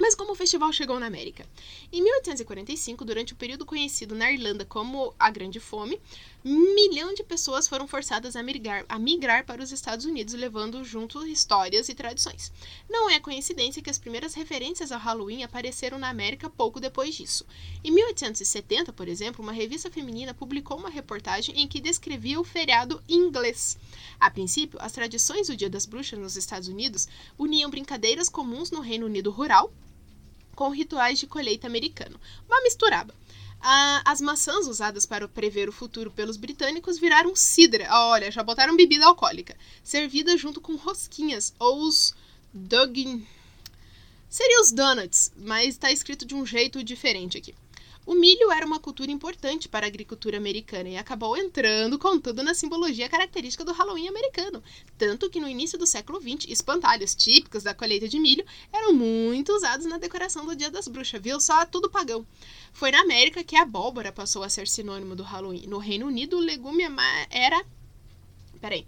Mas 0.01 0.15
como 0.15 0.33
o 0.33 0.35
festival 0.35 0.73
chegou 0.73 0.99
na 0.99 1.07
América? 1.07 1.47
Em 1.93 2.03
1845, 2.03 3.05
durante 3.05 3.35
o 3.35 3.37
período 3.37 3.67
conhecido 3.67 4.15
na 4.15 4.33
Irlanda 4.33 4.65
como 4.65 5.15
a 5.19 5.29
Grande 5.29 5.61
Fome, 5.61 6.01
um 6.43 6.75
milhão 6.75 7.13
de 7.13 7.23
pessoas 7.23 7.69
foram 7.69 7.87
forçadas 7.87 8.35
a 8.35 8.43
migrar, 8.43 8.87
a 8.89 8.99
migrar 8.99 9.45
para 9.45 9.63
os 9.63 9.71
Estados 9.71 10.07
Unidos, 10.07 10.33
levando 10.33 10.83
junto 10.85 11.27
histórias 11.27 11.91
e 11.91 11.95
tradições. 11.95 12.51
Não 12.89 13.11
é 13.11 13.21
coincidência 13.21 13.83
que 13.83 13.91
as 13.91 13.99
primeiras 13.99 14.33
referências 14.33 14.91
ao 14.91 14.99
Halloween 14.99 15.43
apareceram 15.43 15.99
na 15.99 16.09
América 16.09 16.49
pouco 16.49 16.81
depois 16.81 17.15
disso. 17.15 17.45
Em 17.85 17.91
1870, 17.91 18.95
por 18.95 19.07
exemplo, 19.07 19.43
uma 19.43 19.53
revista 19.53 19.91
feminina 19.91 20.33
publicou 20.33 20.79
uma 20.79 20.89
reportagem 20.89 21.61
em 21.61 21.69
que 21.69 21.79
descrevia 21.79 22.41
o 22.41 22.45
feriado 22.45 23.03
inglês. 23.07 23.77
A 24.19 24.31
princípio, 24.31 24.79
as 24.81 24.93
tradições 24.93 25.49
do 25.49 25.57
Dia 25.57 25.69
das 25.69 25.85
Bruxas 25.85 26.19
nos 26.19 26.37
Estados 26.37 26.69
Unidos 26.69 27.07
uniam 27.39 27.69
brincadeiras 27.69 28.31
comuns 28.31 28.71
no 28.71 28.81
Reino 28.81 29.05
Unido 29.05 29.31
rural 29.31 29.71
com 30.61 30.69
rituais 30.69 31.19
de 31.19 31.27
colheita 31.27 31.67
americano. 31.67 32.21
Uma 32.47 32.61
misturaba. 32.61 33.15
Ah, 33.63 34.03
as 34.05 34.21
maçãs 34.21 34.67
usadas 34.67 35.07
para 35.07 35.27
prever 35.27 35.71
o 35.71 35.73
futuro 35.73 36.11
pelos 36.11 36.37
britânicos 36.37 36.99
viraram 36.99 37.35
cidra. 37.35 37.89
Olha, 37.91 38.31
já 38.31 38.43
botaram 38.43 38.77
bebida 38.77 39.07
alcoólica. 39.07 39.57
Servida 39.83 40.37
junto 40.37 40.61
com 40.61 40.77
rosquinhas, 40.77 41.55
ou 41.59 41.89
os 41.89 42.15
dug... 42.53 43.27
Seria 44.29 44.61
os 44.61 44.71
donuts, 44.71 45.33
mas 45.35 45.69
está 45.69 45.91
escrito 45.91 46.27
de 46.27 46.35
um 46.35 46.45
jeito 46.45 46.85
diferente 46.85 47.39
aqui. 47.39 47.55
O 48.07 48.15
milho 48.15 48.51
era 48.51 48.65
uma 48.65 48.81
cultura 48.81 49.11
importante 49.11 49.69
para 49.69 49.87
a 49.87 49.89
agricultura 49.89 50.39
americana 50.39 50.89
e 50.89 50.97
acabou 50.97 51.37
entrando 51.37 51.99
com 51.99 52.19
tudo 52.19 52.43
na 52.43 52.55
simbologia 52.55 53.09
característica 53.09 53.65
do 53.65 53.73
Halloween 53.73 54.09
americano. 54.09 54.63
Tanto 54.97 55.29
que 55.29 55.39
no 55.39 55.49
início 55.49 55.79
do 55.79 55.87
século 55.87 56.19
XX, 56.21 56.51
espantalhos 56.51 57.15
típicos 57.15 57.63
da 57.63 57.75
colheita 57.75 58.09
de 58.09 58.19
milho 58.19 58.45
eram 58.73 58.95
muito 58.95 59.53
usados 59.53 59.87
na 59.87 59.99
decoração 59.99 60.47
do 60.47 60.57
Dia 60.57 60.71
das 60.71 60.89
Bruxas, 60.89 61.21
viu? 61.21 61.39
Só 61.41 61.67
tudo 61.67 61.91
pagão. 61.91 62.27
Foi 62.73 62.91
na 62.91 63.03
América 63.03 63.45
que 63.45 63.55
a 63.55 63.63
abóbora 63.63 64.11
passou 64.11 64.43
a 64.43 64.49
ser 64.49 64.67
sinônimo 64.67 65.15
do 65.15 65.23
Halloween. 65.23 65.67
No 65.67 65.79
Reino 65.79 66.07
Unido, 66.07 66.39
o 66.39 66.41
legume 66.41 66.85
era. 67.29 67.65
Peraí. 68.61 68.87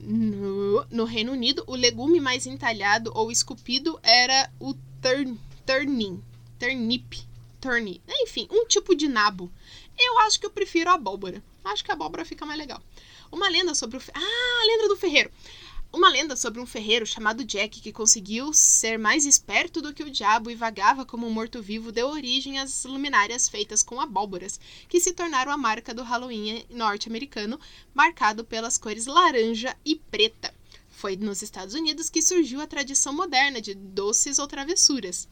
No, 0.00 0.84
no 0.90 1.04
Reino 1.04 1.32
Unido, 1.32 1.62
o 1.66 1.76
legume 1.76 2.20
mais 2.20 2.46
entalhado 2.46 3.12
ou 3.14 3.30
esculpido 3.30 4.00
era 4.02 4.50
o 4.58 4.74
turn, 5.00 5.38
turnip 6.58 7.33
Enfim, 8.08 8.48
um 8.50 8.66
tipo 8.66 8.94
de 8.94 9.08
nabo. 9.08 9.50
Eu 9.98 10.18
acho 10.20 10.38
que 10.38 10.46
eu 10.46 10.50
prefiro 10.50 10.90
a 10.90 10.94
abóbora. 10.94 11.42
Acho 11.64 11.84
que 11.84 11.90
a 11.90 11.94
abóbora 11.94 12.24
fica 12.24 12.44
mais 12.44 12.58
legal. 12.58 12.82
Uma 13.30 13.48
lenda 13.48 13.74
sobre 13.74 13.96
o. 13.96 14.02
Ah, 14.12 14.62
a 14.62 14.66
lenda 14.66 14.88
do 14.88 14.96
ferreiro. 14.96 15.30
Uma 15.92 16.08
lenda 16.08 16.34
sobre 16.34 16.60
um 16.60 16.66
ferreiro 16.66 17.06
chamado 17.06 17.44
Jack 17.44 17.80
que 17.80 17.92
conseguiu 17.92 18.52
ser 18.52 18.98
mais 18.98 19.24
esperto 19.24 19.80
do 19.80 19.94
que 19.94 20.02
o 20.02 20.10
diabo 20.10 20.50
e 20.50 20.54
vagava 20.56 21.06
como 21.06 21.24
um 21.24 21.30
morto-vivo 21.30 21.92
deu 21.92 22.08
origem 22.08 22.58
às 22.58 22.84
luminárias 22.84 23.48
feitas 23.48 23.80
com 23.80 24.00
abóboras, 24.00 24.58
que 24.88 24.98
se 24.98 25.12
tornaram 25.12 25.52
a 25.52 25.56
marca 25.56 25.94
do 25.94 26.02
Halloween 26.02 26.64
norte-americano, 26.68 27.60
marcado 27.94 28.44
pelas 28.44 28.76
cores 28.76 29.06
laranja 29.06 29.76
e 29.84 29.94
preta. 29.94 30.52
Foi 30.90 31.16
nos 31.16 31.42
Estados 31.42 31.74
Unidos 31.74 32.10
que 32.10 32.22
surgiu 32.22 32.60
a 32.60 32.66
tradição 32.66 33.12
moderna 33.12 33.60
de 33.60 33.72
doces 33.72 34.40
ou 34.40 34.48
travessuras. 34.48 35.28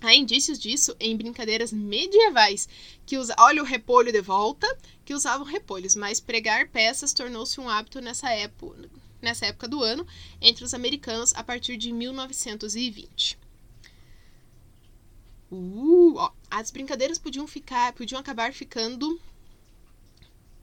Há 0.00 0.14
indícios 0.14 0.58
disso 0.58 0.94
em 1.00 1.16
brincadeiras 1.16 1.72
medievais, 1.72 2.68
que 3.06 3.16
usa, 3.16 3.34
olha 3.38 3.62
o 3.62 3.66
repolho 3.66 4.12
de 4.12 4.20
volta, 4.20 4.66
que 5.04 5.14
usavam 5.14 5.46
repolhos, 5.46 5.96
mas 5.96 6.20
pregar 6.20 6.68
peças 6.68 7.12
tornou-se 7.12 7.60
um 7.60 7.68
hábito 7.68 8.00
nessa 8.00 8.30
época, 8.30 8.90
nessa 9.22 9.46
época 9.46 9.66
do 9.66 9.82
ano 9.82 10.06
entre 10.40 10.64
os 10.64 10.74
americanos 10.74 11.32
a 11.34 11.42
partir 11.42 11.76
de 11.76 11.92
1920. 11.92 13.38
Uh, 15.50 16.14
ó, 16.16 16.32
as 16.50 16.70
brincadeiras 16.70 17.18
podiam 17.18 17.46
ficar, 17.46 17.92
podiam 17.92 18.20
acabar 18.20 18.52
ficando 18.52 19.18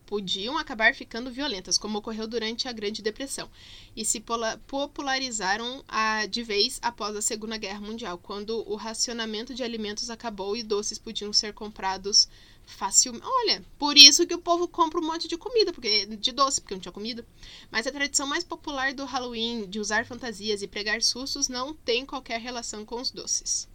podiam 0.05 0.57
acabar 0.57 0.93
ficando 0.93 1.31
violentas, 1.31 1.77
como 1.77 1.97
ocorreu 1.97 2.27
durante 2.27 2.67
a 2.67 2.71
Grande 2.71 3.01
Depressão, 3.01 3.49
e 3.95 4.03
se 4.03 4.23
popularizaram 4.67 5.83
de 6.29 6.43
vez 6.43 6.79
após 6.81 7.15
a 7.15 7.21
Segunda 7.21 7.57
Guerra 7.57 7.79
Mundial, 7.79 8.17
quando 8.17 8.69
o 8.69 8.75
racionamento 8.75 9.53
de 9.53 9.63
alimentos 9.63 10.09
acabou 10.09 10.55
e 10.55 10.63
doces 10.63 10.99
podiam 10.99 11.31
ser 11.33 11.53
comprados 11.53 12.27
facilmente. 12.65 13.25
Olha, 13.25 13.63
por 13.77 13.97
isso 13.97 14.25
que 14.25 14.33
o 14.33 14.41
povo 14.41 14.67
compra 14.67 14.99
um 14.99 15.05
monte 15.05 15.27
de 15.27 15.37
comida, 15.37 15.73
porque 15.73 16.05
de 16.05 16.31
doce, 16.31 16.61
porque 16.61 16.75
não 16.75 16.81
tinha 16.81 16.91
comida. 16.91 17.25
Mas 17.69 17.85
a 17.87 17.91
tradição 17.91 18.25
mais 18.25 18.43
popular 18.43 18.93
do 18.93 19.05
Halloween 19.05 19.69
de 19.69 19.79
usar 19.79 20.05
fantasias 20.05 20.61
e 20.61 20.67
pregar 20.67 21.01
sustos 21.01 21.49
não 21.49 21.73
tem 21.73 22.05
qualquer 22.05 22.39
relação 22.39 22.85
com 22.85 23.01
os 23.01 23.11
doces. 23.11 23.67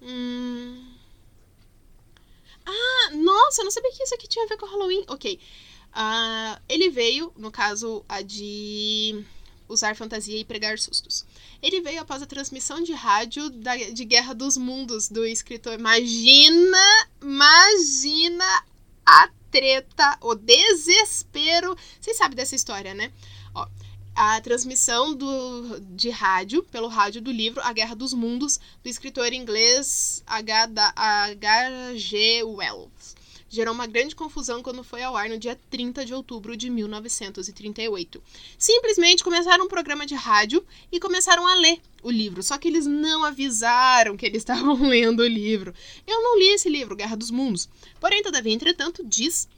Hum... 0.00 0.99
Ah, 2.70 3.10
nossa, 3.14 3.60
eu 3.60 3.64
não 3.64 3.70
sabia 3.70 3.90
que 3.92 4.02
isso 4.02 4.14
aqui 4.14 4.28
tinha 4.28 4.44
a 4.44 4.48
ver 4.48 4.56
com 4.56 4.66
Halloween. 4.66 5.04
Ok. 5.08 5.38
Uh, 5.90 6.60
ele 6.68 6.88
veio, 6.88 7.32
no 7.36 7.50
caso, 7.50 8.04
a 8.08 8.22
de 8.22 9.24
usar 9.68 9.96
fantasia 9.96 10.38
e 10.38 10.44
pregar 10.44 10.78
sustos. 10.78 11.24
Ele 11.62 11.80
veio 11.80 12.00
após 12.00 12.22
a 12.22 12.26
transmissão 12.26 12.82
de 12.82 12.92
rádio 12.92 13.50
da, 13.50 13.76
de 13.76 14.04
Guerra 14.04 14.34
dos 14.34 14.56
Mundos 14.56 15.08
do 15.08 15.24
escritor. 15.24 15.74
Imagina, 15.74 17.08
imagina 17.22 18.64
a 19.06 19.30
treta, 19.50 20.18
o 20.20 20.34
desespero. 20.34 21.76
Vocês 22.00 22.16
sabem 22.16 22.36
dessa 22.36 22.56
história, 22.56 22.94
né? 22.94 23.12
Ó, 23.54 23.66
a 24.22 24.38
transmissão 24.38 25.14
do, 25.14 25.80
de 25.80 26.10
rádio, 26.10 26.62
pelo 26.64 26.88
rádio 26.88 27.22
do 27.22 27.32
livro 27.32 27.58
A 27.64 27.72
Guerra 27.72 27.96
dos 27.96 28.12
Mundos, 28.12 28.60
do 28.84 28.90
escritor 28.90 29.32
inglês 29.32 30.22
H.G. 30.26 30.92
Wells. 32.44 33.16
Gerou 33.48 33.72
uma 33.72 33.86
grande 33.86 34.14
confusão 34.14 34.62
quando 34.62 34.84
foi 34.84 35.02
ao 35.02 35.16
ar 35.16 35.30
no 35.30 35.38
dia 35.38 35.58
30 35.70 36.04
de 36.04 36.12
outubro 36.12 36.54
de 36.54 36.68
1938. 36.68 38.22
Simplesmente 38.58 39.24
começaram 39.24 39.64
um 39.64 39.68
programa 39.68 40.04
de 40.04 40.14
rádio 40.14 40.62
e 40.92 41.00
começaram 41.00 41.46
a 41.46 41.54
ler 41.54 41.80
o 42.02 42.10
livro, 42.10 42.42
só 42.42 42.58
que 42.58 42.68
eles 42.68 42.84
não 42.86 43.24
avisaram 43.24 44.18
que 44.18 44.26
eles 44.26 44.42
estavam 44.42 44.74
lendo 44.86 45.20
o 45.20 45.26
livro. 45.26 45.74
Eu 46.06 46.22
não 46.22 46.38
li 46.38 46.48
esse 46.48 46.68
livro, 46.68 46.94
Guerra 46.94 47.16
dos 47.16 47.30
Mundos. 47.30 47.70
Porém, 47.98 48.22
todavia, 48.22 48.52
entretanto, 48.52 49.02
diz 49.02 49.48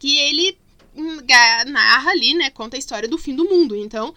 que 0.00 0.18
ele 0.18 0.58
narra 1.66 2.10
ali, 2.10 2.34
né, 2.34 2.50
conta 2.50 2.76
a 2.76 2.78
história 2.78 3.08
do 3.08 3.18
fim 3.18 3.34
do 3.34 3.44
mundo. 3.44 3.74
Então, 3.74 4.14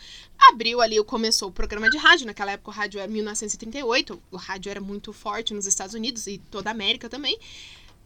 abriu 0.49 0.81
ali, 0.81 1.03
começou 1.03 1.49
o 1.49 1.51
programa 1.51 1.89
de 1.89 1.97
rádio. 1.97 2.25
Naquela 2.25 2.51
época 2.51 2.71
o 2.71 2.73
rádio 2.73 2.99
era 2.99 3.11
1938, 3.11 4.21
o 4.31 4.37
rádio 4.37 4.69
era 4.69 4.81
muito 4.81 5.11
forte 5.11 5.53
nos 5.53 5.65
Estados 5.65 5.95
Unidos 5.95 6.27
e 6.27 6.37
toda 6.37 6.69
a 6.69 6.71
América 6.71 7.09
também. 7.09 7.37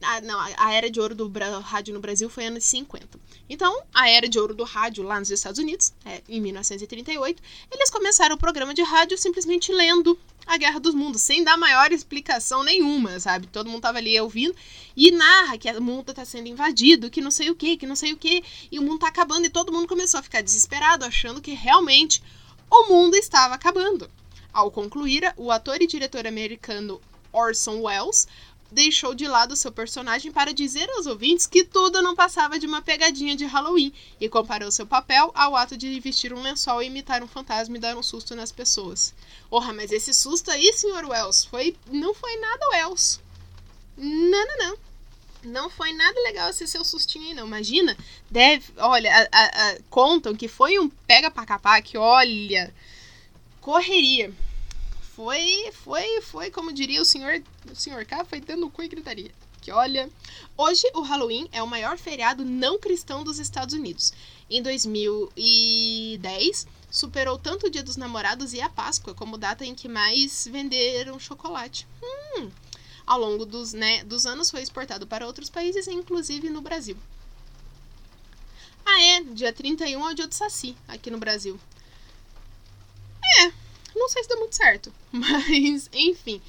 A, 0.01 0.22
não, 0.22 0.39
a 0.39 0.74
era 0.74 0.89
de 0.89 1.00
ouro 1.00 1.15
do 1.15 1.31
rádio 1.60 1.93
no 1.93 2.00
Brasil 2.00 2.29
foi 2.29 2.46
anos 2.46 2.63
50. 2.65 3.20
Então, 3.50 3.84
a 3.93 4.10
era 4.10 4.27
de 4.27 4.39
ouro 4.39 4.53
do 4.53 4.63
rádio 4.63 5.03
lá 5.03 5.20
nos 5.20 5.29
Estados 5.29 5.60
Unidos, 5.60 5.93
é, 6.05 6.22
em 6.27 6.39
1938, 6.39 7.41
eles 7.72 7.89
começaram 7.89 8.36
o 8.36 8.38
programa 8.38 8.74
de 8.74 8.81
rádio 8.81 9.17
simplesmente 9.17 9.72
lendo 9.72 10.17
a 10.46 10.58
Guerra 10.58 10.79
dos 10.79 10.96
Mundos, 10.96 11.22
sem 11.22 11.43
dar 11.43 11.58
maior 11.58 11.91
explicação 11.91 12.63
nenhuma, 12.63 13.20
sabe? 13.20 13.48
Todo 13.48 13.70
mundo 13.70 13.81
tava 13.81 14.00
ali 14.00 14.20
ouvindo 14.20 14.55
e 14.96 15.12
narra 15.12 15.58
que 15.58 15.70
o 15.70 15.81
mundo 15.81 16.13
tá 16.13 16.25
sendo 16.25 16.48
invadido, 16.48 17.10
que 17.10 17.22
não 17.22 17.31
sei 17.31 17.50
o 17.50 17.55
que, 17.55 17.77
que 17.77 17.86
não 17.86 17.96
sei 17.96 18.13
o 18.13 18.17
que, 18.17 18.43
e 18.72 18.79
o 18.79 18.81
mundo 18.81 19.00
tá 19.00 19.08
acabando, 19.08 19.46
e 19.46 19.50
todo 19.50 19.72
mundo 19.72 19.88
começou 19.88 20.20
a 20.20 20.24
ficar 20.24 20.41
desesperado, 20.41 21.05
achando 21.05 21.41
que 21.41 21.53
realmente 21.53 22.22
o 22.70 22.88
mundo 22.88 23.15
estava 23.15 23.55
acabando. 23.55 24.10
Ao 24.51 24.70
concluir, 24.72 25.34
o 25.38 25.51
ator 25.51 25.81
e 25.81 25.88
diretor 25.88 26.27
americano 26.27 27.00
Orson 27.31 27.81
Welles 27.81 28.27
deixou 28.71 29.13
de 29.13 29.27
lado 29.27 29.55
seu 29.55 29.71
personagem 29.71 30.31
para 30.31 30.53
dizer 30.53 30.89
aos 30.91 31.05
ouvintes 31.05 31.45
que 31.45 31.63
tudo 31.63 32.01
não 32.01 32.15
passava 32.15 32.57
de 32.57 32.65
uma 32.65 32.81
pegadinha 32.81 33.35
de 33.35 33.45
Halloween 33.45 33.93
e 34.19 34.29
comparou 34.29 34.71
seu 34.71 34.87
papel 34.87 35.31
ao 35.35 35.55
ato 35.55 35.75
de 35.75 35.99
vestir 35.99 36.33
um 36.33 36.41
lençol 36.41 36.81
e 36.81 36.87
imitar 36.87 37.21
um 37.21 37.27
fantasma 37.27 37.75
e 37.75 37.79
dar 37.79 37.97
um 37.97 38.03
susto 38.03 38.35
nas 38.35 38.51
pessoas. 38.51 39.13
Porra, 39.49 39.73
mas 39.73 39.91
esse 39.91 40.13
susto 40.13 40.49
aí, 40.49 40.71
senhor 40.73 41.03
Wells, 41.05 41.45
foi 41.45 41.75
não 41.91 42.13
foi 42.13 42.37
nada 42.37 42.69
Wells. 42.69 43.19
Não, 43.97 44.47
não, 44.47 44.57
não. 44.57 44.77
Não 45.43 45.69
foi 45.71 45.91
nada 45.91 46.19
legal 46.21 46.49
esse 46.49 46.67
seu 46.67 46.85
sustinho 46.85 47.29
aí, 47.29 47.33
não. 47.33 47.47
Imagina, 47.47 47.97
deve. 48.29 48.71
Olha, 48.77 49.11
a, 49.11 49.27
a, 49.31 49.69
a, 49.69 49.77
contam 49.89 50.35
que 50.35 50.47
foi 50.47 50.77
um 50.77 50.87
pega 50.87 51.31
pra 51.31 51.45
capar 51.45 51.81
que, 51.81 51.97
olha, 51.97 52.73
correria. 53.59 54.31
Foi, 55.23 55.71
foi, 55.71 56.21
foi, 56.21 56.49
como 56.49 56.73
diria 56.73 56.99
o 56.99 57.05
senhor, 57.05 57.43
o 57.71 57.75
senhor 57.75 58.03
K, 58.05 58.25
foi 58.25 58.41
dando 58.41 58.67
cu 58.71 58.81
e 58.81 58.87
gritaria. 58.87 59.31
Que 59.61 59.71
olha, 59.71 60.09
hoje 60.57 60.89
o 60.95 61.01
Halloween 61.01 61.47
é 61.51 61.61
o 61.61 61.67
maior 61.67 61.95
feriado 61.95 62.43
não 62.43 62.79
cristão 62.79 63.23
dos 63.23 63.37
Estados 63.37 63.75
Unidos. 63.75 64.11
Em 64.49 64.63
2010, 64.63 66.65
superou 66.89 67.37
tanto 67.37 67.67
o 67.67 67.69
Dia 67.69 67.83
dos 67.83 67.97
Namorados 67.97 68.51
e 68.53 68.61
a 68.61 68.67
Páscoa 68.67 69.13
como 69.13 69.37
data 69.37 69.63
em 69.63 69.75
que 69.75 69.87
mais 69.87 70.47
venderam 70.51 71.19
chocolate. 71.19 71.85
Hum, 72.01 72.49
ao 73.05 73.19
longo 73.19 73.45
dos, 73.45 73.73
né, 73.73 74.03
dos 74.03 74.25
anos 74.25 74.49
foi 74.49 74.63
exportado 74.63 75.05
para 75.05 75.27
outros 75.27 75.51
países, 75.51 75.87
inclusive 75.87 76.49
no 76.49 76.61
Brasil. 76.61 76.97
Ah, 78.83 78.99
é, 78.99 79.21
dia 79.21 79.53
31 79.53 80.03
é 80.03 80.11
o 80.11 80.15
dia 80.15 80.27
do 80.27 80.33
Saci, 80.33 80.75
aqui 80.87 81.11
no 81.11 81.19
Brasil. 81.19 81.59
Não 83.95 84.10
sei 84.10 84.24
se 84.24 84.29
deu 84.29 84.39
muito 84.39 84.55
certo, 84.55 84.93
mas 85.12 85.89
enfim. 85.93 86.41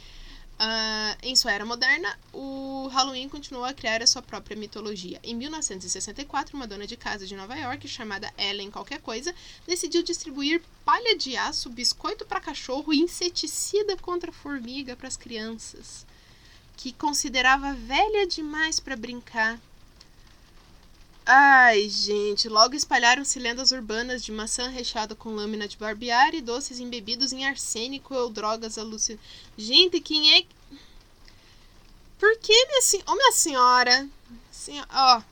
Uh, 0.53 1.19
em 1.25 1.35
sua 1.35 1.51
era 1.51 1.65
moderna, 1.65 2.17
o 2.33 2.87
Halloween 2.93 3.29
continuou 3.29 3.65
a 3.65 3.73
criar 3.73 4.01
a 4.01 4.07
sua 4.07 4.23
própria 4.23 4.57
mitologia. 4.57 5.19
Em 5.25 5.35
1964, 5.35 6.57
uma 6.57 6.69
dona 6.69 6.87
de 6.87 6.97
casa 6.97 7.27
de 7.27 7.35
Nova 7.35 7.57
York, 7.57 7.89
chamada 7.89 8.33
Ellen 8.39 8.71
Qualquer 8.71 9.01
Coisa, 9.01 9.35
decidiu 9.67 10.05
distribuir 10.05 10.63
palha 10.85 11.17
de 11.17 11.37
aço, 11.37 11.69
biscoito 11.69 12.25
para 12.25 12.41
cachorro 12.41 12.93
e 12.93 13.01
inseticida 13.01 13.97
contra 13.97 14.31
formiga 14.31 14.95
para 14.95 15.09
as 15.09 15.17
crianças 15.17 16.07
que 16.77 16.93
considerava 16.93 17.75
velha 17.75 18.27
demais 18.27 18.81
para 18.81 18.97
brincar. 18.97 19.61
Ai, 21.25 21.88
gente, 21.88 22.49
logo 22.49 22.75
espalharam-se 22.75 23.38
lendas 23.38 23.71
urbanas 23.71 24.25
de 24.25 24.33
maçã 24.33 24.69
recheada 24.69 25.14
com 25.14 25.35
lâmina 25.35 25.69
de 25.69 25.76
barbear 25.76 26.35
e 26.35 26.41
doces 26.41 26.81
embebidos 26.81 27.33
em 27.33 27.47
arsênico 27.47 28.12
ou 28.14 28.29
drogas 28.29 28.76
alucinantes. 28.76 29.25
Gente, 29.57 30.00
quem 30.00 30.37
é. 30.37 30.45
Por 32.19 32.37
que, 32.38 32.67
minha, 32.67 32.83
sen... 32.83 33.02
oh, 33.07 33.14
minha 33.14 33.33
senhora? 33.33 34.09
Senhora... 34.50 34.88
Ó, 34.93 35.23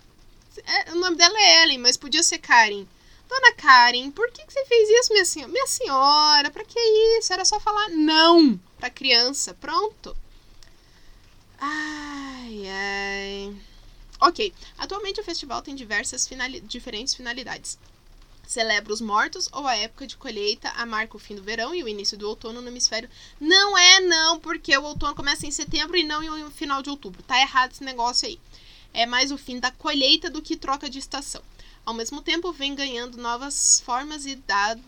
é, 0.65 0.93
o 0.93 0.97
nome 0.97 1.17
dela 1.17 1.39
é 1.39 1.63
Ellen, 1.65 1.79
mas 1.79 1.97
podia 1.97 2.23
ser 2.23 2.39
Karen. 2.39 2.87
Dona 3.29 3.53
Karen, 3.55 4.11
por 4.13 4.31
que, 4.31 4.45
que 4.45 4.53
você 4.53 4.65
fez 4.67 4.89
isso, 4.91 5.13
minha 5.13 5.25
senhora? 5.25 5.53
Minha 5.53 5.67
senhora, 5.67 6.51
pra 6.51 6.65
que 6.65 6.79
isso? 7.19 7.33
Era 7.33 7.45
só 7.45 7.59
falar 7.59 7.89
não 7.91 8.59
pra 8.79 8.91
criança. 8.91 9.55
Pronto. 9.55 10.17
Ai, 11.59 12.65
ai. 12.69 13.70
Ok, 14.21 14.53
atualmente 14.77 15.19
o 15.19 15.25
festival 15.25 15.63
tem 15.63 15.75
diversas 15.75 16.27
finali 16.29 16.61
diferentes 16.61 17.15
finalidades. 17.15 17.79
Celebra 18.47 18.93
os 18.93 19.01
mortos 19.01 19.49
ou 19.53 19.67
a 19.67 19.77
época 19.77 20.07
de 20.07 20.17
colheita, 20.17 20.69
a 20.71 20.85
marca 20.85 21.17
o 21.17 21.21
fim 21.21 21.37
do 21.37 21.43
verão 21.43 21.75
e 21.75 21.83
o 21.83 21.89
início 21.89 22.19
do 22.19 22.29
outono 22.29 22.61
no 22.61 22.69
hemisfério. 22.69 23.09
Não 23.41 23.79
é, 23.79 24.01
não, 24.01 24.39
porque 24.39 24.77
o 24.77 24.83
outono 24.83 25.15
começa 25.15 25.47
em 25.47 25.51
setembro 25.51 25.97
e 25.97 26.03
não 26.03 26.21
no 26.21 26.51
final 26.51 26.83
de 26.83 26.91
outubro. 26.91 27.23
Tá 27.23 27.41
errado 27.41 27.73
esse 27.73 27.85
negócio 27.85 28.29
aí. 28.29 28.39
É 28.93 29.07
mais 29.07 29.31
o 29.31 29.39
fim 29.39 29.59
da 29.59 29.71
colheita 29.71 30.29
do 30.29 30.43
que 30.43 30.57
troca 30.57 30.91
de 30.91 30.99
estação. 30.99 31.43
Ao 31.87 31.95
mesmo 31.95 32.21
tempo, 32.21 32.53
vem 32.53 32.75
ganhando 32.75 33.17
novas 33.17 33.81
formas 33.81 34.27
e 34.27 34.35
dado 34.35 34.83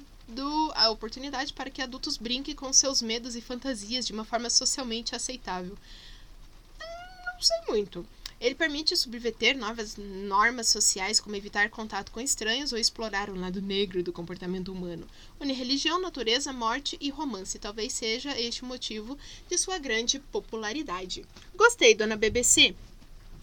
a 0.75 0.91
oportunidade 0.91 1.53
para 1.53 1.71
que 1.71 1.81
adultos 1.81 2.17
brinquem 2.17 2.55
com 2.55 2.73
seus 2.73 3.01
medos 3.01 3.37
e 3.37 3.41
fantasias 3.41 4.07
de 4.07 4.13
uma 4.13 4.25
forma 4.25 4.51
socialmente 4.51 5.15
aceitável 5.15 5.77
não 7.43 7.43
sei 7.43 7.57
muito. 7.69 8.07
Ele 8.43 8.57
permite 8.57 8.97
subverter 8.97 9.57
novas 9.57 9.97
normas 9.97 10.69
sociais, 10.69 11.21
como 11.21 11.37
evitar 11.37 11.71
contato 11.71 12.11
com 12.11 12.21
estranhos 12.21 12.73
ou 12.73 12.79
explorar 12.79 13.31
o 13.31 13.39
lado 13.39 13.63
negro 13.63 14.03
do 14.03 14.13
comportamento 14.13 14.73
humano. 14.73 15.07
Une 15.41 15.53
religião, 15.53 16.01
natureza, 16.01 16.53
morte 16.53 16.99
e 17.01 17.09
romance. 17.09 17.57
Talvez 17.61 17.93
seja 17.93 18.37
este 18.37 18.65
o 18.65 18.67
motivo 18.67 19.17
de 19.49 19.57
sua 19.57 19.79
grande 19.79 20.19
popularidade. 20.19 21.25
Gostei, 21.55 21.95
dona 21.95 22.17
BBC. 22.17 22.75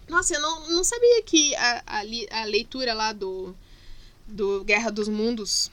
Nossa, 0.06 0.34
eu 0.34 0.40
não, 0.42 0.68
não 0.68 0.84
sabia 0.84 1.22
que 1.22 1.54
a, 1.54 1.82
a, 1.86 2.42
a 2.42 2.44
leitura 2.44 2.92
lá 2.92 3.14
do, 3.14 3.56
do 4.26 4.62
Guerra 4.64 4.90
dos 4.90 5.08
Mundos 5.08 5.70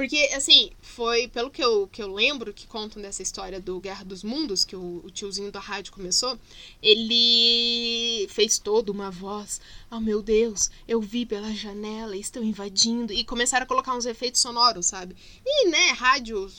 porque, 0.00 0.30
assim, 0.34 0.70
foi 0.80 1.28
pelo 1.28 1.50
que 1.50 1.62
eu, 1.62 1.86
que 1.86 2.02
eu 2.02 2.10
lembro 2.10 2.54
que 2.54 2.66
contam 2.66 3.02
dessa 3.02 3.20
história 3.20 3.60
do 3.60 3.78
Guerra 3.78 4.02
dos 4.02 4.24
Mundos, 4.24 4.64
que 4.64 4.74
o, 4.74 5.02
o 5.04 5.10
tiozinho 5.10 5.52
da 5.52 5.60
rádio 5.60 5.92
começou, 5.92 6.38
ele 6.82 8.26
fez 8.30 8.58
toda 8.58 8.90
uma 8.90 9.10
voz. 9.10 9.60
Oh 9.90 10.00
meu 10.00 10.22
Deus, 10.22 10.70
eu 10.88 11.02
vi 11.02 11.26
pela 11.26 11.52
janela, 11.52 12.16
estão 12.16 12.42
invadindo. 12.42 13.12
E 13.12 13.22
começaram 13.26 13.64
a 13.64 13.66
colocar 13.66 13.94
uns 13.94 14.06
efeitos 14.06 14.40
sonoros, 14.40 14.86
sabe? 14.86 15.14
E, 15.44 15.68
né, 15.68 15.90
rádio, 15.90 16.50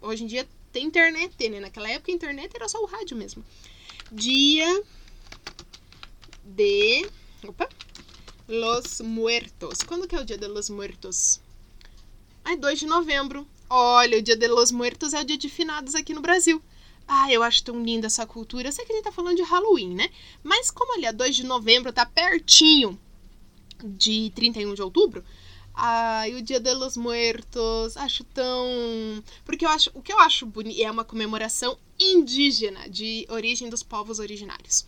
hoje 0.00 0.22
em 0.22 0.28
dia 0.28 0.48
tem 0.70 0.86
internet, 0.86 1.48
né? 1.48 1.58
Naquela 1.58 1.90
época 1.90 2.12
a 2.12 2.14
internet 2.14 2.54
era 2.54 2.68
só 2.68 2.80
o 2.80 2.86
rádio 2.86 3.16
mesmo. 3.16 3.44
Dia 4.12 4.84
de. 6.44 7.04
Opa! 7.48 7.68
Los 8.46 9.00
Muertos. 9.00 9.80
Quando 9.84 10.06
que 10.06 10.14
é 10.14 10.20
o 10.20 10.24
dia 10.24 10.38
de 10.38 10.46
los 10.46 10.70
Muertos? 10.70 11.40
Ai, 12.44 12.56
2 12.56 12.78
de 12.78 12.86
novembro. 12.86 13.46
Olha, 13.68 14.18
o 14.18 14.22
Dia 14.22 14.36
de 14.36 14.48
los 14.48 14.72
Muertos 14.72 15.12
é 15.12 15.20
o 15.20 15.24
dia 15.24 15.36
de 15.36 15.48
finados 15.48 15.94
aqui 15.94 16.12
no 16.12 16.20
Brasil. 16.20 16.60
Ah, 17.06 17.30
eu 17.32 17.42
acho 17.42 17.62
tão 17.62 17.82
linda 17.82 18.06
essa 18.06 18.26
cultura. 18.26 18.68
Eu 18.68 18.72
sei 18.72 18.84
que 18.84 18.92
a 18.92 18.96
gente 18.96 19.04
tá 19.04 19.12
falando 19.12 19.36
de 19.36 19.42
Halloween, 19.42 19.94
né? 19.94 20.10
Mas 20.42 20.70
como 20.70 20.94
ali 20.94 21.06
é 21.06 21.12
2 21.12 21.36
de 21.36 21.44
novembro, 21.44 21.92
tá 21.92 22.06
pertinho 22.06 22.98
de 23.84 24.30
31 24.34 24.74
de 24.74 24.82
outubro. 24.82 25.24
Ai, 25.74 26.34
o 26.34 26.42
Dia 26.42 26.60
de 26.60 26.74
los 26.74 26.96
Muertos, 26.96 27.96
acho 27.96 28.24
tão. 28.24 29.22
Porque 29.44 29.64
eu 29.64 29.68
acho. 29.70 29.90
O 29.94 30.02
que 30.02 30.12
eu 30.12 30.18
acho 30.18 30.46
bonito 30.46 30.80
é 30.80 30.90
uma 30.90 31.04
comemoração 31.04 31.78
indígena 31.98 32.88
de 32.88 33.26
origem 33.28 33.68
dos 33.68 33.82
povos 33.82 34.18
originários. 34.18 34.84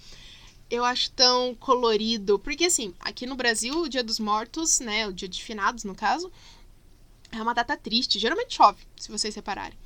Eu 0.70 0.84
acho 0.84 1.10
tão 1.12 1.54
colorido. 1.54 2.38
Porque, 2.38 2.64
assim, 2.64 2.94
aqui 3.00 3.26
no 3.26 3.36
Brasil, 3.36 3.80
o 3.80 3.88
Dia 3.88 4.02
dos 4.02 4.18
Mortos, 4.18 4.80
né? 4.80 5.06
O 5.06 5.12
Dia 5.12 5.28
de 5.28 5.42
Finados, 5.42 5.84
no 5.84 5.94
caso, 5.94 6.30
é 7.32 7.42
uma 7.42 7.54
data 7.54 7.76
triste. 7.76 8.18
Geralmente 8.18 8.54
chove, 8.54 8.82
se 8.96 9.10
vocês 9.10 9.34
repararem. 9.34 9.76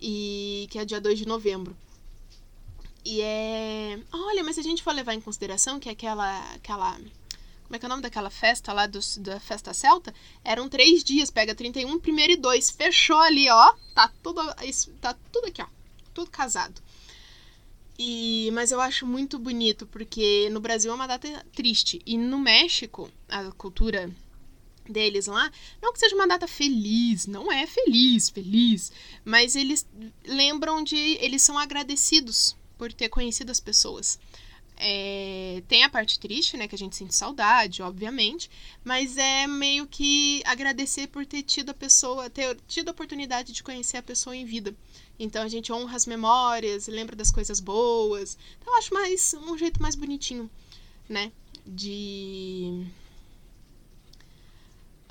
E 0.00 0.66
que 0.70 0.78
é 0.78 0.84
dia 0.84 1.00
2 1.00 1.18
de 1.18 1.26
novembro. 1.26 1.76
E 3.04 3.20
é. 3.20 4.00
Olha, 4.12 4.42
mas 4.42 4.54
se 4.54 4.60
a 4.60 4.64
gente 4.64 4.82
for 4.82 4.94
levar 4.94 5.14
em 5.14 5.20
consideração 5.20 5.78
que 5.78 5.88
aquela. 5.90 6.54
aquela 6.54 6.98
como 7.64 7.76
é 7.76 7.78
que 7.78 7.86
é 7.86 7.88
o 7.88 7.90
nome 7.90 8.02
daquela 8.02 8.30
festa 8.30 8.72
lá 8.72 8.86
da 8.86 9.40
festa 9.40 9.72
celta? 9.72 10.14
Eram 10.44 10.68
três 10.68 11.02
dias, 11.02 11.30
pega 11.30 11.54
31, 11.54 11.98
primeiro 11.98 12.34
e 12.34 12.36
dois. 12.36 12.70
Fechou 12.70 13.18
ali, 13.18 13.48
ó. 13.48 13.74
Tá 13.94 14.12
tudo, 14.22 14.40
tá 15.00 15.16
tudo 15.32 15.48
aqui, 15.48 15.62
ó. 15.62 15.66
Tudo 16.12 16.30
casado. 16.30 16.80
E, 17.98 18.50
mas 18.52 18.70
eu 18.70 18.80
acho 18.80 19.06
muito 19.06 19.38
bonito, 19.38 19.86
porque 19.86 20.48
no 20.50 20.60
Brasil 20.60 20.90
é 20.90 20.94
uma 20.94 21.06
data 21.06 21.46
triste. 21.54 22.02
E 22.04 22.18
no 22.18 22.38
México, 22.38 23.10
a 23.28 23.50
cultura 23.52 24.10
deles 24.88 25.26
lá, 25.26 25.50
não 25.80 25.92
que 25.92 25.98
seja 25.98 26.14
uma 26.14 26.26
data 26.26 26.46
feliz, 26.46 27.26
não 27.26 27.50
é 27.50 27.66
feliz, 27.66 28.28
feliz, 28.28 28.92
mas 29.24 29.56
eles 29.56 29.86
lembram 30.26 30.82
de, 30.82 30.96
eles 31.20 31.42
são 31.42 31.58
agradecidos 31.58 32.56
por 32.76 32.92
ter 32.92 33.08
conhecido 33.08 33.50
as 33.50 33.60
pessoas. 33.60 34.18
É, 34.76 35.62
tem 35.68 35.84
a 35.84 35.88
parte 35.88 36.18
triste, 36.18 36.56
né, 36.56 36.66
que 36.66 36.74
a 36.74 36.78
gente 36.78 36.96
sente 36.96 37.14
saudade, 37.14 37.80
obviamente, 37.80 38.50
mas 38.82 39.16
é 39.16 39.46
meio 39.46 39.86
que 39.86 40.42
agradecer 40.44 41.06
por 41.06 41.24
ter 41.24 41.42
tido 41.42 41.70
a 41.70 41.74
pessoa, 41.74 42.28
ter 42.28 42.56
tido 42.66 42.88
a 42.88 42.90
oportunidade 42.90 43.52
de 43.52 43.62
conhecer 43.62 43.98
a 43.98 44.02
pessoa 44.02 44.34
em 44.34 44.44
vida. 44.44 44.74
Então 45.16 45.42
a 45.44 45.48
gente 45.48 45.72
honra 45.72 45.94
as 45.94 46.06
memórias, 46.06 46.88
lembra 46.88 47.14
das 47.14 47.30
coisas 47.30 47.60
boas. 47.60 48.36
Então 48.60 48.72
eu 48.72 48.78
acho 48.78 48.92
mais 48.92 49.34
um 49.34 49.56
jeito 49.56 49.80
mais 49.80 49.94
bonitinho, 49.94 50.50
né, 51.08 51.30
de 51.64 52.84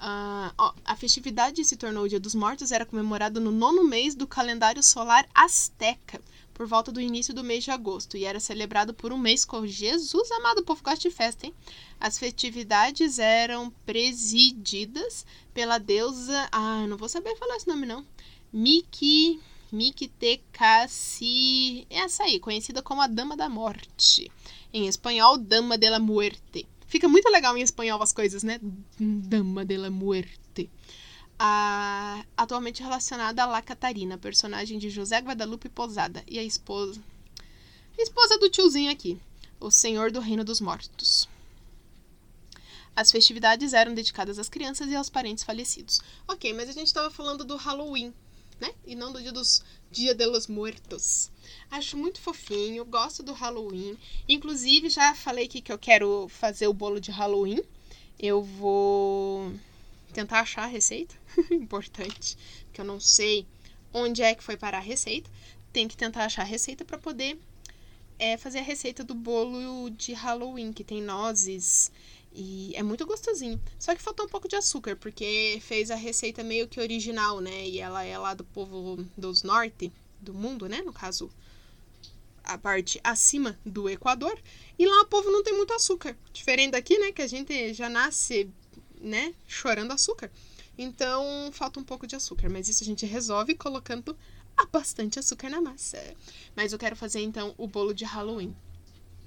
Uh, 0.04 0.52
a 0.84 0.98
festividade 0.98 1.64
se 1.64 1.78
tornou 1.78 2.04
o 2.04 2.10
Dia 2.10 2.20
dos 2.20 2.36
Mortos, 2.36 2.74
era 2.74 2.86
comemorado 2.86 3.40
no 3.40 3.52
nono 3.52 3.86
mês 3.86 4.14
do 4.14 4.28
calendário 4.28 4.84
solar 4.84 5.26
azteca, 5.34 6.20
por 6.54 6.68
volta 6.68 6.92
do 6.92 7.00
início 7.00 7.34
do 7.34 7.42
mês 7.42 7.64
de 7.64 7.72
agosto, 7.72 8.18
e 8.18 8.26
era 8.26 8.38
celebrado 8.38 8.94
por 8.94 9.14
um 9.14 9.18
mês 9.18 9.46
com 9.46 9.66
Jesus 9.66 10.30
amado. 10.32 10.60
O 10.60 10.66
povo 10.66 10.84
gosta 10.84 11.08
de 11.08 11.16
festa, 11.16 11.46
hein? 11.46 11.54
As 12.02 12.20
festividades 12.20 13.18
eram 13.18 13.72
presididas 13.86 15.26
pela 15.54 15.78
deusa. 15.78 16.50
Ah, 16.52 16.86
não 16.86 16.98
vou 16.98 17.08
saber 17.08 17.38
falar 17.38 17.56
esse 17.56 17.70
nome, 17.70 17.86
não. 17.86 18.06
Miki. 18.52 19.40
Mictecasi. 19.72 21.08
Essa 21.90 22.26
aí, 22.26 22.40
conhecida 22.40 22.84
como 22.84 23.02
a 23.02 23.08
Dama 23.08 23.36
da 23.36 23.50
Morte. 23.50 24.30
Em 24.72 24.86
espanhol, 24.86 25.38
Dama 25.38 25.78
de 25.78 25.90
la 25.90 25.98
Muerte. 25.98 26.68
Fica 26.94 27.10
muito 27.10 27.28
legal 27.32 27.58
em 27.58 27.62
espanhol 27.64 28.00
as 28.04 28.14
coisas, 28.14 28.44
né? 28.44 28.60
Dama 29.00 29.66
de 29.66 29.78
la 29.78 29.90
Muerte. 29.90 30.70
Ah, 31.40 32.24
atualmente 32.38 32.84
relacionada 32.84 33.42
a 33.42 33.48
La 33.48 33.64
Catarina, 33.64 34.16
personagem 34.16 34.78
de 34.78 34.92
José 34.92 35.18
Guadalupe 35.18 35.70
Posada, 35.70 36.24
e 36.28 36.38
a 36.38 36.44
esposa. 36.44 37.02
A 37.98 38.02
esposa 38.04 38.38
do 38.38 38.48
tiozinho 38.48 38.92
aqui. 38.92 39.20
o 39.60 39.72
Senhor 39.72 40.12
do 40.12 40.20
Reino 40.20 40.44
dos 40.44 40.62
Mortos. 40.62 41.28
As 42.96 43.12
festividades 43.12 43.74
eram 43.74 43.96
dedicadas 43.96 44.38
às 44.38 44.48
crianças 44.48 44.88
e 44.88 44.96
aos 44.96 45.10
parentes 45.10 45.44
falecidos. 45.44 46.00
Ok, 46.28 46.54
mas 46.54 46.70
a 46.70 46.74
gente 46.74 46.86
estava 46.86 47.10
falando 47.10 47.44
do 47.44 47.56
Halloween, 47.56 48.14
né? 48.64 48.74
E 48.88 48.96
não 48.96 49.12
do 49.12 49.22
dia 49.22 49.32
dos 49.34 49.62
Dia 49.92 50.16
de 50.16 50.26
los 50.26 50.48
Muertos. 50.48 51.30
Acho 51.70 51.98
muito 51.98 52.22
fofinho, 52.22 52.86
gosto 52.86 53.22
do 53.22 53.34
Halloween. 53.34 53.98
Inclusive, 54.28 54.90
já 54.90 55.14
falei 55.14 55.46
aqui 55.46 55.62
que 55.62 55.72
eu 55.72 55.78
quero 55.78 56.28
fazer 56.30 56.68
o 56.68 56.74
bolo 56.74 57.00
de 57.00 57.12
Halloween. 57.12 57.62
Eu 58.18 58.42
vou 58.42 59.54
tentar 60.14 60.40
achar 60.40 60.64
a 60.64 60.68
receita. 60.68 61.14
Importante, 61.52 62.38
porque 62.66 62.80
eu 62.80 62.86
não 62.86 63.00
sei 63.00 63.46
onde 63.94 64.22
é 64.22 64.34
que 64.34 64.44
foi 64.44 64.56
parar 64.56 64.78
a 64.78 64.82
receita. 64.82 65.30
Tem 65.74 65.88
que 65.88 65.98
tentar 65.98 66.26
achar 66.26 66.44
a 66.44 66.46
receita 66.46 66.86
para 66.86 66.98
poder 66.98 67.38
é, 68.18 68.38
fazer 68.38 68.60
a 68.60 68.64
receita 68.64 69.04
do 69.04 69.14
bolo 69.14 69.90
de 69.90 70.14
Halloween, 70.14 70.72
que 70.72 70.84
tem 70.84 71.02
nozes 71.02 71.92
e 72.36 72.74
é 72.76 72.82
muito 72.82 73.06
gostosinho. 73.06 73.62
Só 73.78 73.96
que 73.96 74.02
faltou 74.02 74.26
um 74.26 74.30
pouco 74.30 74.48
de 74.48 74.56
açúcar, 74.56 74.96
porque 74.96 75.60
fez 75.62 75.92
a 75.92 75.96
receita 75.96 76.44
meio 76.44 76.68
que 76.68 76.80
original, 76.80 77.40
né? 77.40 77.68
E 77.68 77.80
ela 77.80 78.04
é 78.04 78.18
lá 78.18 78.34
do 78.34 78.44
povo 78.44 79.06
dos 79.16 79.44
norte 79.44 79.92
do 80.20 80.34
mundo, 80.34 80.68
né? 80.68 80.82
No 80.82 80.92
caso, 80.92 81.30
a 82.44 82.58
parte 82.58 83.00
acima 83.04 83.58
do 83.66 83.90
Equador. 83.90 84.38
E 84.78 84.86
lá 84.86 85.02
o 85.02 85.06
povo 85.06 85.30
não 85.30 85.44
tem 85.44 85.56
muito 85.56 85.74
açúcar. 85.74 86.18
Diferente 86.32 86.72
daqui, 86.72 86.98
né? 86.98 87.12
Que 87.12 87.22
a 87.22 87.28
gente 87.28 87.74
já 87.74 87.88
nasce, 87.88 88.50
né? 89.00 89.34
Chorando 89.48 89.92
açúcar. 89.92 90.32
Então, 90.76 91.52
falta 91.52 91.80
um 91.80 91.84
pouco 91.84 92.08
de 92.08 92.16
açúcar. 92.16 92.50
Mas 92.50 92.68
isso 92.68 92.84
a 92.84 92.86
gente 92.86 93.06
resolve 93.06 93.54
colocando 93.54 94.18
bastante 94.72 95.20
açúcar 95.20 95.50
na 95.50 95.62
massa. 95.62 96.00
Mas 96.56 96.74
eu 96.74 96.80
quero 96.80 96.96
fazer, 96.96 97.22
então, 97.22 97.54
o 97.58 97.68
bolo 97.68 97.94
de 97.94 98.06
Halloween. 98.06 98.56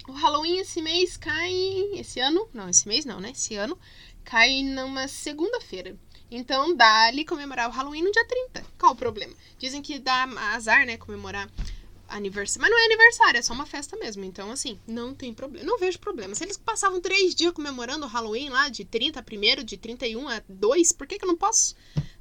O 0.09 0.13
Halloween 0.13 0.59
esse 0.59 0.81
mês 0.81 1.17
cai. 1.17 1.53
Esse 1.95 2.21
ano? 2.21 2.49
Não, 2.55 2.69
esse 2.69 2.87
mês 2.87 3.05
não, 3.05 3.21
né? 3.21 3.31
Esse 3.31 3.57
ano 3.57 3.79
cai 4.25 4.63
numa 4.63 5.09
segunda-feira. 5.09 5.97
Então 6.31 6.77
dá 6.77 7.07
ali 7.07 7.25
comemorar 7.25 7.69
o 7.69 7.73
Halloween 7.73 8.03
no 8.03 8.13
dia 8.13 8.25
30. 8.25 8.65
Qual 8.79 8.93
o 8.93 8.97
problema? 8.97 9.35
Dizem 9.59 9.83
que 9.83 9.99
dá 9.99 10.25
azar, 10.55 10.87
né? 10.87 10.97
Comemorar 10.97 11.51
aniversário. 12.09 12.63
Mas 12.63 12.71
não 12.71 12.79
é 12.79 12.85
aniversário, 12.85 13.39
é 13.39 13.43
só 13.43 13.53
uma 13.53 13.67
festa 13.67 13.97
mesmo. 13.97 14.25
Então, 14.25 14.51
assim, 14.51 14.79
não 14.87 15.15
tem 15.15 15.35
problema. 15.35 15.67
Não 15.67 15.79
vejo 15.79 15.99
problema. 15.99 16.35
Se 16.35 16.45
eles 16.45 16.57
passavam 16.57 17.01
três 17.01 17.35
dias 17.35 17.53
comemorando 17.53 18.07
o 18.07 18.09
Halloween 18.09 18.49
lá, 18.49 18.69
de 18.69 18.85
30 18.85 19.21
a 19.21 19.23
1 19.23 19.65
de 19.65 19.77
31 19.77 20.29
a 20.29 20.43
2, 20.49 20.93
por 20.93 21.07
que, 21.07 21.19
que 21.19 21.25
eu 21.25 21.29
não 21.29 21.37
posso? 21.37 21.75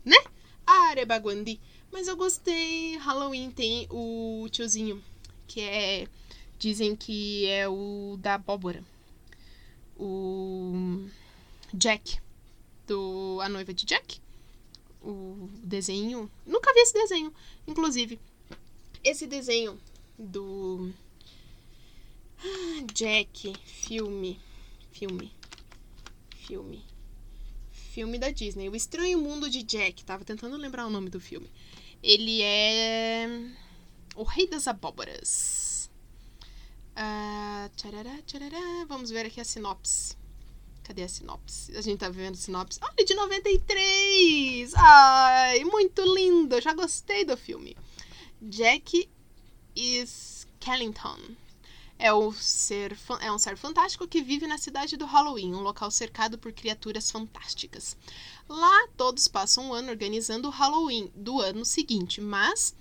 Né? 0.04 0.18
Arebaguandi. 0.66 1.60
Mas 1.92 2.08
eu 2.08 2.16
gostei. 2.16 2.98
Halloween 2.98 3.52
tem 3.52 3.88
o 3.90 4.48
tiozinho, 4.52 5.04
que 5.48 5.62
é 5.62 6.08
Dizem 6.58 6.96
que 6.96 7.48
é 7.48 7.68
o 7.68 8.18
da 8.20 8.36
abóbora. 8.36 8.84
O 9.98 11.06
Jack, 11.74 12.20
do 12.88 13.40
A 13.42 13.50
Noiva 13.50 13.74
de 13.74 13.86
Jack. 13.86 14.20
O 15.02 15.50
desenho. 15.64 16.32
Nunca 16.46 16.74
vi 16.74 16.80
esse 16.80 16.94
desenho, 16.94 17.34
inclusive. 17.68 18.20
Esse 19.04 19.28
desenho 19.28 19.80
do. 20.18 20.92
Jack, 22.94 23.54
filme. 23.64 24.40
Filme. 24.92 25.32
Filme. 26.48 26.84
Filme 27.72 28.18
da 28.18 28.30
Disney. 28.30 28.70
O 28.70 28.76
Estranho 28.76 29.20
Mundo 29.20 29.50
de 29.50 29.64
Jack. 29.64 30.04
Tava 30.04 30.26
tentando 30.26 30.58
lembrar 30.58 30.88
o 30.88 30.90
nome 30.90 31.10
do 31.10 31.20
filme. 31.20 31.50
Ele 32.02 32.42
é. 32.42 33.28
O 34.16 34.24
Rei 34.24 34.48
das 34.48 34.68
Abóboras. 34.68 35.65
Uh, 36.96 37.70
tcharará, 37.76 38.22
tcharará. 38.26 38.86
Vamos 38.88 39.10
ver 39.10 39.26
aqui 39.26 39.42
a 39.42 39.46
sinopse. 39.46 40.16
Cadê 40.84 41.04
a 41.04 41.10
sinopse? 41.10 41.76
A 41.76 41.82
gente 41.82 42.00
tá 42.00 42.10
vendo 42.10 42.38
sinopse. 42.38 42.80
Olha, 42.82 43.06
de 43.06 43.14
93! 43.14 44.74
Ai, 44.76 45.64
muito 45.66 46.02
lindo! 46.02 46.62
Já 46.62 46.74
gostei 46.74 47.26
do 47.26 47.36
filme. 47.36 47.76
Jack 48.42 49.10
Skellington. 49.76 51.20
É, 51.98 52.14
o 52.14 52.32
ser, 52.34 52.98
é 53.22 53.32
um 53.32 53.40
ser 53.40 53.58
fantástico 53.58 54.08
que 54.08 54.22
vive 54.22 54.48
na 54.48 54.58
cidade 54.58 54.98
do 54.98 55.06
Halloween, 55.06 55.54
um 55.54 55.62
local 55.62 55.90
cercado 55.90 56.38
por 56.38 56.52
criaturas 56.52 57.10
fantásticas. 57.10 57.96
Lá, 58.48 58.88
todos 58.98 59.28
passam 59.28 59.70
um 59.70 59.74
ano 59.74 59.90
organizando 59.90 60.50
o 60.50 60.52
Halloween 60.52 61.12
do 61.16 61.42
ano 61.42 61.66
seguinte, 61.66 62.22
mas 62.22 62.76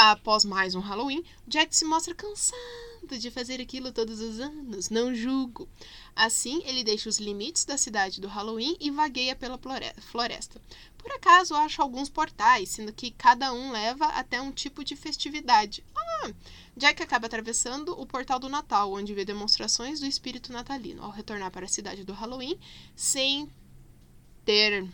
Após 0.00 0.44
mais 0.44 0.76
um 0.76 0.80
Halloween, 0.80 1.24
Jack 1.44 1.74
se 1.74 1.84
mostra 1.84 2.14
cansado 2.14 2.87
de 3.16 3.30
fazer 3.30 3.60
aquilo 3.60 3.92
todos 3.92 4.20
os 4.20 4.40
anos. 4.40 4.90
Não 4.90 5.14
julgo. 5.14 5.68
Assim, 6.14 6.60
ele 6.64 6.82
deixa 6.82 7.08
os 7.08 7.18
limites 7.18 7.64
da 7.64 7.78
cidade 7.78 8.20
do 8.20 8.26
Halloween 8.26 8.76
e 8.80 8.90
vagueia 8.90 9.36
pela 9.36 9.58
floresta. 10.00 10.60
Por 10.98 11.12
acaso, 11.12 11.54
acha 11.54 11.80
alguns 11.80 12.08
portais, 12.08 12.70
sendo 12.70 12.92
que 12.92 13.12
cada 13.12 13.52
um 13.52 13.70
leva 13.70 14.06
até 14.06 14.40
um 14.40 14.50
tipo 14.50 14.82
de 14.82 14.96
festividade. 14.96 15.84
Ah, 15.96 16.32
Jack 16.76 17.02
acaba 17.02 17.26
atravessando 17.26 17.98
o 17.98 18.04
portal 18.04 18.38
do 18.38 18.48
Natal, 18.48 18.92
onde 18.92 19.14
vê 19.14 19.24
demonstrações 19.24 20.00
do 20.00 20.06
espírito 20.06 20.52
natalino. 20.52 21.02
Ao 21.02 21.10
retornar 21.10 21.50
para 21.50 21.66
a 21.66 21.68
cidade 21.68 22.04
do 22.04 22.12
Halloween, 22.12 22.58
sem 22.96 23.48
ter 24.44 24.86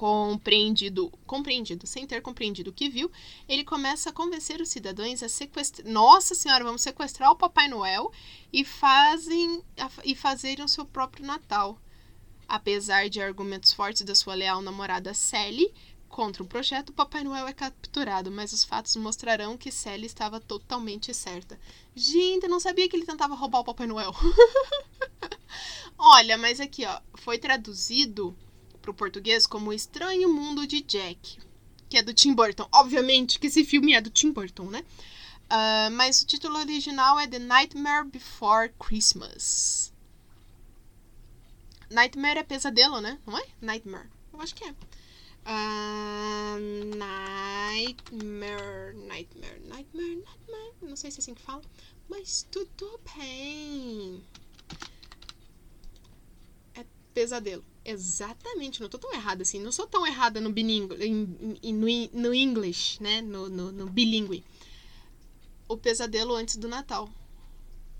compreendido, 0.00 1.12
compreendido, 1.26 1.86
sem 1.86 2.06
ter 2.06 2.22
compreendido 2.22 2.70
o 2.70 2.72
que 2.72 2.88
viu, 2.88 3.12
ele 3.46 3.62
começa 3.62 4.08
a 4.08 4.12
convencer 4.14 4.58
os 4.58 4.70
cidadãos 4.70 5.22
a 5.22 5.28
sequestrar. 5.28 5.86
Nossa 5.86 6.34
Senhora, 6.34 6.64
vamos 6.64 6.80
sequestrar 6.80 7.30
o 7.30 7.36
Papai 7.36 7.68
Noel 7.68 8.10
e 8.50 8.64
fazem 8.64 9.62
e 10.02 10.14
fazerem 10.14 10.64
o 10.64 10.68
seu 10.68 10.86
próprio 10.86 11.26
Natal. 11.26 11.78
Apesar 12.48 13.10
de 13.10 13.20
argumentos 13.20 13.74
fortes 13.74 14.00
da 14.00 14.14
sua 14.14 14.32
leal 14.32 14.62
namorada 14.62 15.12
Sally 15.12 15.70
contra 16.08 16.42
o 16.42 16.46
projeto, 16.46 16.88
o 16.88 16.94
Papai 16.94 17.22
Noel 17.22 17.46
é 17.46 17.52
capturado, 17.52 18.30
mas 18.30 18.54
os 18.54 18.64
fatos 18.64 18.96
mostrarão 18.96 19.58
que 19.58 19.70
Sally 19.70 20.06
estava 20.06 20.40
totalmente 20.40 21.12
certa. 21.12 21.60
Gente, 21.94 22.44
eu 22.44 22.50
não 22.50 22.58
sabia 22.58 22.88
que 22.88 22.96
ele 22.96 23.04
tentava 23.04 23.34
roubar 23.34 23.60
o 23.60 23.64
Papai 23.64 23.86
Noel. 23.86 24.14
Olha, 25.98 26.38
mas 26.38 26.58
aqui, 26.58 26.86
ó, 26.86 27.02
foi 27.16 27.36
traduzido 27.36 28.34
para 28.80 28.90
o 28.90 28.94
português 28.94 29.46
como 29.46 29.70
O 29.70 29.72
Estranho 29.72 30.32
Mundo 30.32 30.66
de 30.66 30.80
Jack, 30.82 31.38
que 31.88 31.96
é 31.96 32.02
do 32.02 32.14
Tim 32.14 32.34
Burton. 32.34 32.68
Obviamente 32.72 33.38
que 33.38 33.46
esse 33.46 33.64
filme 33.64 33.94
é 33.94 34.00
do 34.00 34.10
Tim 34.10 34.32
Burton, 34.32 34.70
né? 34.70 34.84
Uh, 35.50 35.90
mas 35.92 36.22
o 36.22 36.26
título 36.26 36.58
original 36.58 37.18
é 37.18 37.26
The 37.26 37.40
Nightmare 37.40 38.06
Before 38.06 38.72
Christmas. 38.78 39.92
Nightmare 41.90 42.38
é 42.38 42.42
pesadelo, 42.44 43.00
né? 43.00 43.18
Não 43.26 43.36
é? 43.36 43.42
Nightmare. 43.60 44.08
Eu 44.32 44.40
acho 44.40 44.54
que 44.54 44.64
é. 44.64 44.74
Uh, 45.42 46.58
nightmare, 46.96 48.94
nightmare, 48.94 49.60
nightmare, 49.64 50.16
nightmare. 50.16 50.74
Não 50.82 50.94
sei 50.94 51.10
se 51.10 51.18
é 51.18 51.20
assim 51.20 51.34
que 51.34 51.42
fala. 51.42 51.62
Mas 52.08 52.46
tudo 52.50 53.00
bem. 53.16 54.22
Pesadelo. 57.20 57.62
Exatamente, 57.84 58.80
não 58.80 58.88
tô 58.88 58.96
tão 58.96 59.12
errada 59.12 59.42
assim. 59.42 59.60
Não 59.60 59.70
sou 59.70 59.86
tão 59.86 60.06
errada 60.06 60.40
no 60.40 60.50
bilingue, 60.50 60.96
no, 61.70 61.86
no 62.18 62.34
English, 62.34 63.02
né? 63.02 63.20
No, 63.20 63.46
no, 63.46 63.70
no. 63.70 63.92
O 65.68 65.76
pesadelo 65.76 66.34
antes 66.34 66.56
do 66.56 66.66
Natal. 66.66 67.10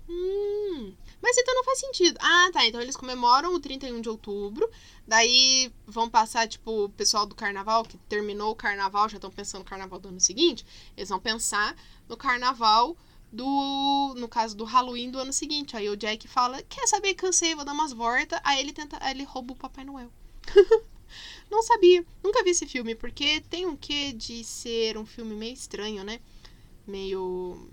Hum, 0.09 0.91
mas 1.21 1.37
então 1.37 1.53
não 1.53 1.63
faz 1.63 1.79
sentido. 1.81 2.17
Ah, 2.19 2.49
tá. 2.51 2.65
Então 2.65 2.81
eles 2.81 2.95
comemoram 2.95 3.53
o 3.53 3.59
31 3.59 4.01
de 4.01 4.09
outubro. 4.09 4.67
Daí 5.07 5.71
vão 5.85 6.09
passar, 6.09 6.47
tipo, 6.47 6.85
o 6.85 6.89
pessoal 6.89 7.27
do 7.27 7.35
carnaval, 7.35 7.83
que 7.83 7.99
terminou 8.09 8.49
o 8.49 8.55
carnaval, 8.55 9.07
já 9.07 9.17
estão 9.17 9.29
pensando 9.29 9.59
no 9.59 9.69
carnaval 9.69 9.99
do 9.99 10.09
ano 10.09 10.19
seguinte. 10.19 10.65
Eles 10.97 11.09
vão 11.09 11.19
pensar 11.19 11.75
no 12.09 12.17
carnaval 12.17 12.97
do. 13.31 14.13
No 14.17 14.27
caso 14.27 14.55
do 14.55 14.65
Halloween 14.65 15.09
do 15.09 15.19
ano 15.19 15.31
seguinte. 15.31 15.77
Aí 15.77 15.89
o 15.89 15.95
Jack 15.95 16.27
fala: 16.27 16.61
Quer 16.63 16.87
saber? 16.87 17.13
Cansei, 17.13 17.55
vou 17.55 17.63
dar 17.63 17.73
umas 17.73 17.93
voltas. 17.93 18.39
Aí 18.43 18.59
ele 18.59 18.73
tenta. 18.73 18.97
Aí 18.99 19.13
ele 19.13 19.23
rouba 19.23 19.53
o 19.53 19.55
Papai 19.55 19.85
Noel. 19.85 20.11
Não 21.49 21.61
sabia. 21.63 22.05
Nunca 22.23 22.43
vi 22.43 22.51
esse 22.51 22.65
filme, 22.65 22.95
porque 22.95 23.41
tem 23.41 23.65
um 23.65 23.75
quê 23.75 24.13
de 24.13 24.43
ser 24.43 24.97
um 24.97 25.05
filme 25.05 25.35
meio 25.35 25.53
estranho, 25.53 26.03
né? 26.03 26.19
Meio. 26.85 27.69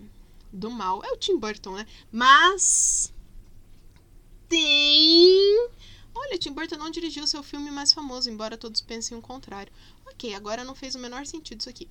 do 0.51 0.69
mal. 0.69 1.03
É 1.03 1.11
o 1.11 1.17
Tim 1.17 1.37
Burton, 1.37 1.75
né? 1.75 1.85
Mas. 2.11 3.13
Tem. 4.47 5.69
Olha, 6.13 6.37
Tim 6.37 6.51
Burton 6.51 6.77
não 6.77 6.89
dirigiu 6.89 7.25
seu 7.27 7.43
filme 7.43 7.71
mais 7.71 7.93
famoso, 7.93 8.29
embora 8.29 8.57
todos 8.57 8.81
pensem 8.81 9.17
o 9.17 9.21
contrário. 9.21 9.71
Ok, 10.07 10.33
agora 10.33 10.63
não 10.63 10.75
fez 10.75 10.95
o 10.95 10.99
menor 10.99 11.25
sentido 11.25 11.59
isso 11.61 11.69
aqui. 11.69 11.87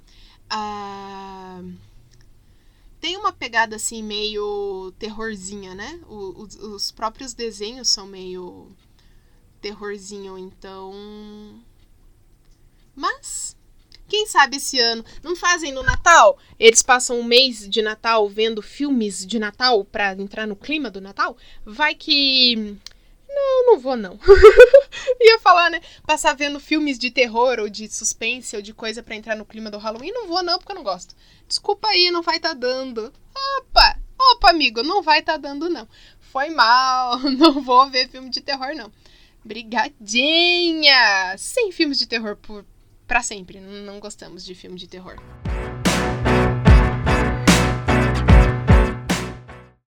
Ah. 0.50 1.60
Uh 1.62 1.97
tem 3.00 3.16
uma 3.16 3.32
pegada 3.32 3.76
assim 3.76 4.02
meio 4.02 4.92
terrorzinha, 4.98 5.74
né? 5.74 6.00
Os, 6.08 6.54
os 6.56 6.92
próprios 6.92 7.34
desenhos 7.34 7.88
são 7.88 8.06
meio 8.06 8.68
terrorzinho, 9.60 10.36
então. 10.38 10.92
Mas 12.94 13.56
Quem 14.08 14.26
sabe 14.26 14.56
esse 14.56 14.80
ano 14.80 15.04
não 15.22 15.36
fazem 15.36 15.70
no 15.70 15.82
Natal? 15.82 16.38
Eles 16.58 16.82
passam 16.82 17.20
um 17.20 17.24
mês 17.24 17.68
de 17.68 17.82
Natal 17.82 18.26
vendo 18.28 18.62
filmes 18.62 19.26
de 19.26 19.38
Natal 19.38 19.84
para 19.84 20.14
entrar 20.14 20.46
no 20.46 20.56
clima 20.56 20.90
do 20.90 21.00
Natal? 21.00 21.36
Vai 21.64 21.94
que 21.94 22.76
não, 23.28 23.66
não 23.66 23.78
vou 23.78 23.96
não. 23.96 24.18
Ia 25.20 25.38
falar, 25.38 25.70
né? 25.70 25.80
Passar 26.06 26.34
vendo 26.34 26.58
filmes 26.58 26.98
de 26.98 27.10
terror 27.10 27.58
ou 27.60 27.68
de 27.68 27.88
suspense 27.88 28.56
ou 28.56 28.62
de 28.62 28.72
coisa 28.72 29.02
para 29.02 29.14
entrar 29.14 29.36
no 29.36 29.44
clima 29.44 29.70
do 29.70 29.78
Halloween, 29.78 30.12
não 30.12 30.26
vou 30.26 30.42
não, 30.42 30.58
porque 30.58 30.72
eu 30.72 30.76
não 30.76 30.82
gosto. 30.82 31.14
Desculpa 31.46 31.88
aí, 31.88 32.10
não 32.10 32.22
vai 32.22 32.40
tá 32.40 32.54
dando. 32.54 33.12
Opa, 33.58 33.98
opa, 34.18 34.50
amigo, 34.50 34.82
não 34.82 35.02
vai 35.02 35.22
tá 35.22 35.36
dando 35.36 35.68
não. 35.68 35.86
Foi 36.20 36.50
mal, 36.50 37.18
não 37.30 37.62
vou 37.62 37.88
ver 37.90 38.08
filme 38.08 38.30
de 38.30 38.40
terror 38.40 38.74
não. 38.74 38.90
Brigadinha! 39.44 41.36
Sem 41.36 41.70
filmes 41.70 41.98
de 41.98 42.06
terror 42.06 42.36
por 42.36 42.64
para 43.06 43.22
sempre. 43.22 43.58
Não 43.58 43.98
gostamos 43.98 44.44
de 44.44 44.54
filme 44.54 44.78
de 44.78 44.86
terror. 44.86 45.16